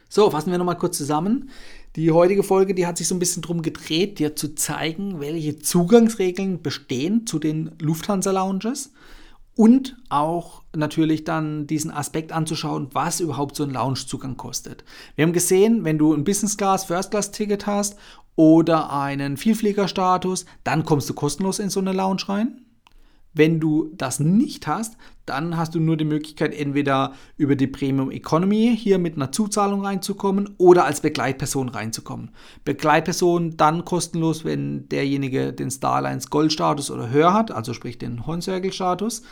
So, 0.09 0.31
fassen 0.31 0.53
wir 0.53 0.59
nochmal 0.59 0.79
kurz 0.79 0.99
zusammen. 0.99 1.51
Die 1.97 2.12
heutige 2.12 2.45
Folge, 2.45 2.77
die 2.77 2.87
hat 2.87 2.97
sich 2.97 3.09
so 3.09 3.17
ein 3.17 3.19
bisschen 3.19 3.43
darum 3.43 3.62
gedreht, 3.62 4.21
dir 4.21 4.37
zu 4.37 4.55
zeigen, 4.55 5.19
welche 5.19 5.59
Zugangsregeln 5.59 6.62
bestehen 6.62 7.27
zu 7.27 7.41
den 7.41 7.73
Lufthansa-Lounges 7.81 8.93
und 9.59 9.97
auch 10.09 10.62
natürlich 10.77 11.25
dann 11.25 11.66
diesen 11.66 11.90
Aspekt 11.90 12.31
anzuschauen, 12.31 12.90
was 12.92 13.18
überhaupt 13.18 13.57
so 13.57 13.64
ein 13.64 13.71
Loungezugang 13.71 14.37
kostet. 14.37 14.85
Wir 15.16 15.25
haben 15.25 15.33
gesehen, 15.33 15.83
wenn 15.83 15.99
du 15.99 16.14
ein 16.14 16.23
Business 16.23 16.57
Class, 16.57 16.85
First 16.85 17.11
Class 17.11 17.33
Ticket 17.33 17.66
hast 17.66 17.99
oder 18.37 18.92
einen 18.92 19.37
Vielfliegerstatus, 19.37 20.47
dann 20.62 20.85
kommst 20.85 21.11
du 21.11 21.14
kostenlos 21.14 21.59
in 21.59 21.71
so 21.71 21.81
eine 21.81 21.92
Lounge 21.92 22.29
rein. 22.29 22.67
Wenn 23.38 23.61
du 23.61 23.92
das 23.96 24.18
nicht 24.18 24.66
hast, 24.66 24.96
dann 25.24 25.57
hast 25.57 25.77
du 25.77 25.79
nur 25.79 25.96
die 25.96 26.05
Möglichkeit, 26.05 26.53
entweder 26.53 27.12
über 27.37 27.55
die 27.55 27.68
Premium 27.68 28.11
Economy 28.11 28.77
hier 28.77 28.98
mit 28.98 29.14
einer 29.14 29.31
Zuzahlung 29.31 29.85
reinzukommen 29.85 30.57
oder 30.59 30.85
als 30.85 31.03
Begleitperson 31.03 31.68
reinzukommen. 31.68 32.31
Begleitperson 32.64 33.57
dann 33.57 33.85
kostenlos, 33.85 34.44
wenn 34.44 34.88
derjenige 34.88 35.53
den 35.53 35.70
Starlines 35.70 36.31
Goldstatus 36.31 36.90
oder 36.90 37.11
höher 37.11 37.33
hat, 37.33 37.53
also 37.53 37.74
sprich 37.74 37.96
den 37.96 38.27
Horn-Circle-Status. 38.27 39.22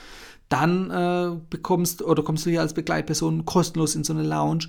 Dann 0.49 0.91
äh, 0.93 1.37
bekommst 1.51 2.01
oder 2.01 2.23
kommst 2.23 2.47
du 2.47 2.51
hier 2.51 2.61
als 2.61 2.75
Begleitperson 2.75 3.45
kostenlos 3.45 3.97
in 3.97 4.05
so 4.05 4.13
eine 4.13 4.23
Lounge. 4.23 4.69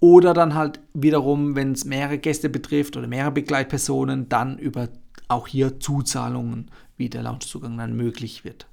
Oder 0.00 0.32
dann 0.32 0.54
halt 0.54 0.80
wiederum, 0.94 1.56
wenn 1.56 1.72
es 1.72 1.84
mehrere 1.84 2.16
Gäste 2.16 2.48
betrifft 2.48 2.96
oder 2.96 3.06
mehrere 3.06 3.32
Begleitpersonen, 3.32 4.30
dann 4.30 4.56
über 4.56 4.88
auch 5.28 5.46
hier 5.46 5.78
Zuzahlungen, 5.78 6.70
wie 6.96 7.10
der 7.10 7.22
Loungezugang 7.22 7.76
dann 7.76 7.94
möglich 7.94 8.44
wird. 8.44 8.67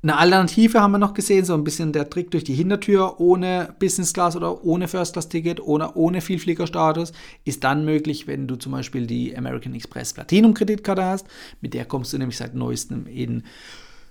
Eine 0.00 0.16
Alternative 0.16 0.80
haben 0.80 0.92
wir 0.92 0.98
noch 0.98 1.12
gesehen, 1.12 1.44
so 1.44 1.54
ein 1.54 1.64
bisschen 1.64 1.92
der 1.92 2.08
Trick 2.08 2.30
durch 2.30 2.44
die 2.44 2.54
Hintertür 2.54 3.18
ohne 3.18 3.74
Business 3.80 4.12
Class 4.12 4.36
oder 4.36 4.64
ohne 4.64 4.86
First 4.86 5.14
Class 5.14 5.28
Ticket 5.28 5.60
oder 5.60 5.96
ohne 5.96 6.20
Vielfliegerstatus 6.20 7.12
ist 7.44 7.64
dann 7.64 7.84
möglich, 7.84 8.28
wenn 8.28 8.46
du 8.46 8.54
zum 8.54 8.72
Beispiel 8.72 9.08
die 9.08 9.36
American 9.36 9.74
Express 9.74 10.12
Platinum 10.12 10.54
Kreditkarte 10.54 11.04
hast. 11.04 11.26
Mit 11.60 11.74
der 11.74 11.84
kommst 11.84 12.12
du 12.12 12.18
nämlich 12.18 12.36
seit 12.36 12.54
neuestem 12.54 13.08
in, 13.08 13.42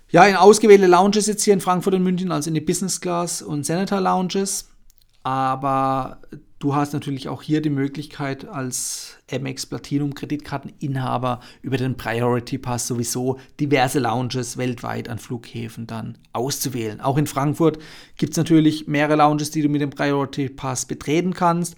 ja, 0.10 0.25
in 0.25 0.36
ausgewählte 0.36 0.88
Lounges 0.88 1.25
jetzt 1.25 1.43
hier 1.43 1.53
in 1.53 1.62
Frankfurt 1.62 1.93
und 1.93 2.03
München, 2.03 2.33
also 2.33 2.49
in 2.49 2.55
die 2.55 2.62
Business 2.62 2.99
Class 2.99 3.41
und 3.41 3.65
Senator 3.65 4.01
Lounges. 4.01 4.69
Aber 5.23 6.19
Du 6.59 6.73
hast 6.73 6.93
natürlich 6.93 7.29
auch 7.29 7.43
hier 7.43 7.61
die 7.61 7.69
Möglichkeit 7.69 8.47
als 8.47 9.17
MX 9.31 9.67
Platinum 9.67 10.15
Kreditkarteninhaber 10.15 11.39
über 11.61 11.77
den 11.77 11.95
Priority 11.97 12.57
Pass 12.57 12.87
sowieso 12.87 13.37
diverse 13.59 13.99
Lounges 13.99 14.57
weltweit 14.57 15.07
an 15.07 15.19
Flughäfen 15.19 15.85
dann 15.85 16.17
auszuwählen. 16.33 16.99
Auch 16.99 17.17
in 17.17 17.27
Frankfurt 17.27 17.77
gibt 18.17 18.31
es 18.31 18.37
natürlich 18.37 18.87
mehrere 18.87 19.17
Lounges, 19.17 19.51
die 19.51 19.61
du 19.61 19.69
mit 19.69 19.81
dem 19.81 19.91
Priority 19.91 20.49
Pass 20.49 20.87
betreten 20.87 21.35
kannst. 21.35 21.75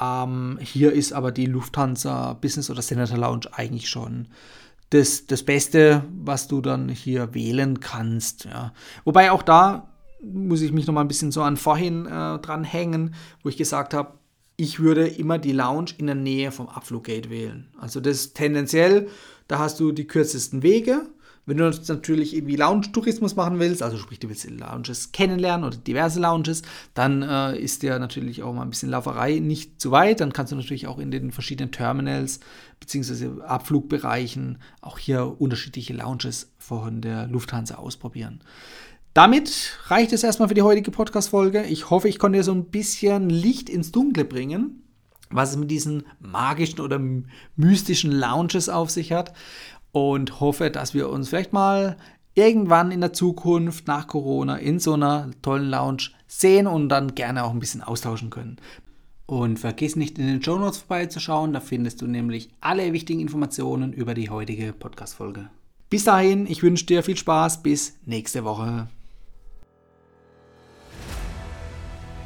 Ähm, 0.00 0.58
hier 0.62 0.92
ist 0.92 1.12
aber 1.12 1.30
die 1.30 1.46
Lufthansa 1.46 2.32
Business 2.32 2.70
oder 2.70 2.80
Senator 2.80 3.18
Lounge 3.18 3.48
eigentlich 3.52 3.90
schon 3.90 4.28
das, 4.88 5.26
das 5.26 5.42
Beste, 5.42 6.04
was 6.16 6.48
du 6.48 6.62
dann 6.62 6.88
hier 6.88 7.34
wählen 7.34 7.80
kannst. 7.80 8.46
Ja. 8.46 8.72
Wobei 9.04 9.30
auch 9.30 9.42
da 9.42 9.93
muss 10.32 10.62
ich 10.62 10.72
mich 10.72 10.86
noch 10.86 10.94
mal 10.94 11.00
ein 11.00 11.08
bisschen 11.08 11.32
so 11.32 11.42
an 11.42 11.56
vorhin 11.56 12.06
äh, 12.06 12.38
dran 12.38 12.64
hängen, 12.64 13.14
wo 13.42 13.48
ich 13.48 13.56
gesagt 13.56 13.94
habe, 13.94 14.18
ich 14.56 14.80
würde 14.80 15.06
immer 15.08 15.38
die 15.38 15.52
Lounge 15.52 15.90
in 15.98 16.06
der 16.06 16.14
Nähe 16.14 16.52
vom 16.52 16.68
Abfluggate 16.68 17.30
wählen. 17.30 17.68
Also 17.78 18.00
das 18.00 18.34
tendenziell, 18.34 19.08
da 19.48 19.58
hast 19.58 19.80
du 19.80 19.92
die 19.92 20.06
kürzesten 20.06 20.62
Wege. 20.62 21.08
Wenn 21.46 21.58
du 21.58 21.70
natürlich 21.88 22.34
irgendwie 22.34 22.56
Lounge-Tourismus 22.56 23.36
machen 23.36 23.58
willst, 23.58 23.82
also 23.82 23.98
sprich, 23.98 24.18
du 24.18 24.30
willst 24.30 24.48
Lounges 24.48 25.12
kennenlernen 25.12 25.66
oder 25.66 25.76
diverse 25.76 26.18
Lounges, 26.18 26.62
dann 26.94 27.20
äh, 27.22 27.58
ist 27.58 27.82
dir 27.82 27.98
natürlich 27.98 28.42
auch 28.42 28.54
mal 28.54 28.62
ein 28.62 28.70
bisschen 28.70 28.88
Lauferei 28.88 29.40
nicht 29.40 29.78
zu 29.78 29.90
weit. 29.90 30.20
Dann 30.20 30.32
kannst 30.32 30.52
du 30.52 30.56
natürlich 30.56 30.86
auch 30.86 30.98
in 30.98 31.10
den 31.10 31.32
verschiedenen 31.32 31.70
Terminals 31.70 32.40
bzw. 32.80 33.42
Abflugbereichen 33.42 34.58
auch 34.80 34.98
hier 34.98 35.38
unterschiedliche 35.38 35.92
Lounges 35.92 36.50
von 36.56 37.02
der 37.02 37.26
Lufthansa 37.26 37.74
ausprobieren. 37.74 38.40
Damit 39.14 39.78
reicht 39.86 40.12
es 40.12 40.24
erstmal 40.24 40.48
für 40.48 40.54
die 40.54 40.62
heutige 40.62 40.90
Podcast-Folge. 40.90 41.62
Ich 41.66 41.88
hoffe, 41.88 42.08
ich 42.08 42.18
konnte 42.18 42.42
so 42.42 42.50
ein 42.50 42.64
bisschen 42.64 43.30
Licht 43.30 43.70
ins 43.70 43.92
Dunkle 43.92 44.24
bringen, 44.24 44.82
was 45.30 45.50
es 45.50 45.56
mit 45.56 45.70
diesen 45.70 46.02
magischen 46.18 46.80
oder 46.80 47.00
mystischen 47.54 48.10
Lounges 48.10 48.68
auf 48.68 48.90
sich 48.90 49.12
hat. 49.12 49.32
Und 49.92 50.40
hoffe, 50.40 50.68
dass 50.72 50.94
wir 50.94 51.10
uns 51.10 51.28
vielleicht 51.28 51.52
mal 51.52 51.96
irgendwann 52.34 52.90
in 52.90 53.00
der 53.00 53.12
Zukunft 53.12 53.86
nach 53.86 54.08
Corona 54.08 54.56
in 54.56 54.80
so 54.80 54.94
einer 54.94 55.30
tollen 55.42 55.70
Lounge 55.70 56.10
sehen 56.26 56.66
und 56.66 56.88
dann 56.88 57.14
gerne 57.14 57.44
auch 57.44 57.52
ein 57.52 57.60
bisschen 57.60 57.82
austauschen 57.82 58.30
können. 58.30 58.56
Und 59.26 59.60
vergiss 59.60 59.94
nicht 59.94 60.18
in 60.18 60.26
den 60.26 60.42
Show 60.42 60.58
Notes 60.58 60.78
vorbeizuschauen, 60.78 61.52
da 61.52 61.60
findest 61.60 62.02
du 62.02 62.08
nämlich 62.08 62.50
alle 62.60 62.92
wichtigen 62.92 63.20
Informationen 63.20 63.92
über 63.92 64.14
die 64.14 64.28
heutige 64.28 64.72
Podcast-Folge. 64.72 65.50
Bis 65.88 66.02
dahin, 66.02 66.48
ich 66.48 66.64
wünsche 66.64 66.86
dir 66.86 67.04
viel 67.04 67.16
Spaß, 67.16 67.62
bis 67.62 67.94
nächste 68.04 68.42
Woche. 68.42 68.88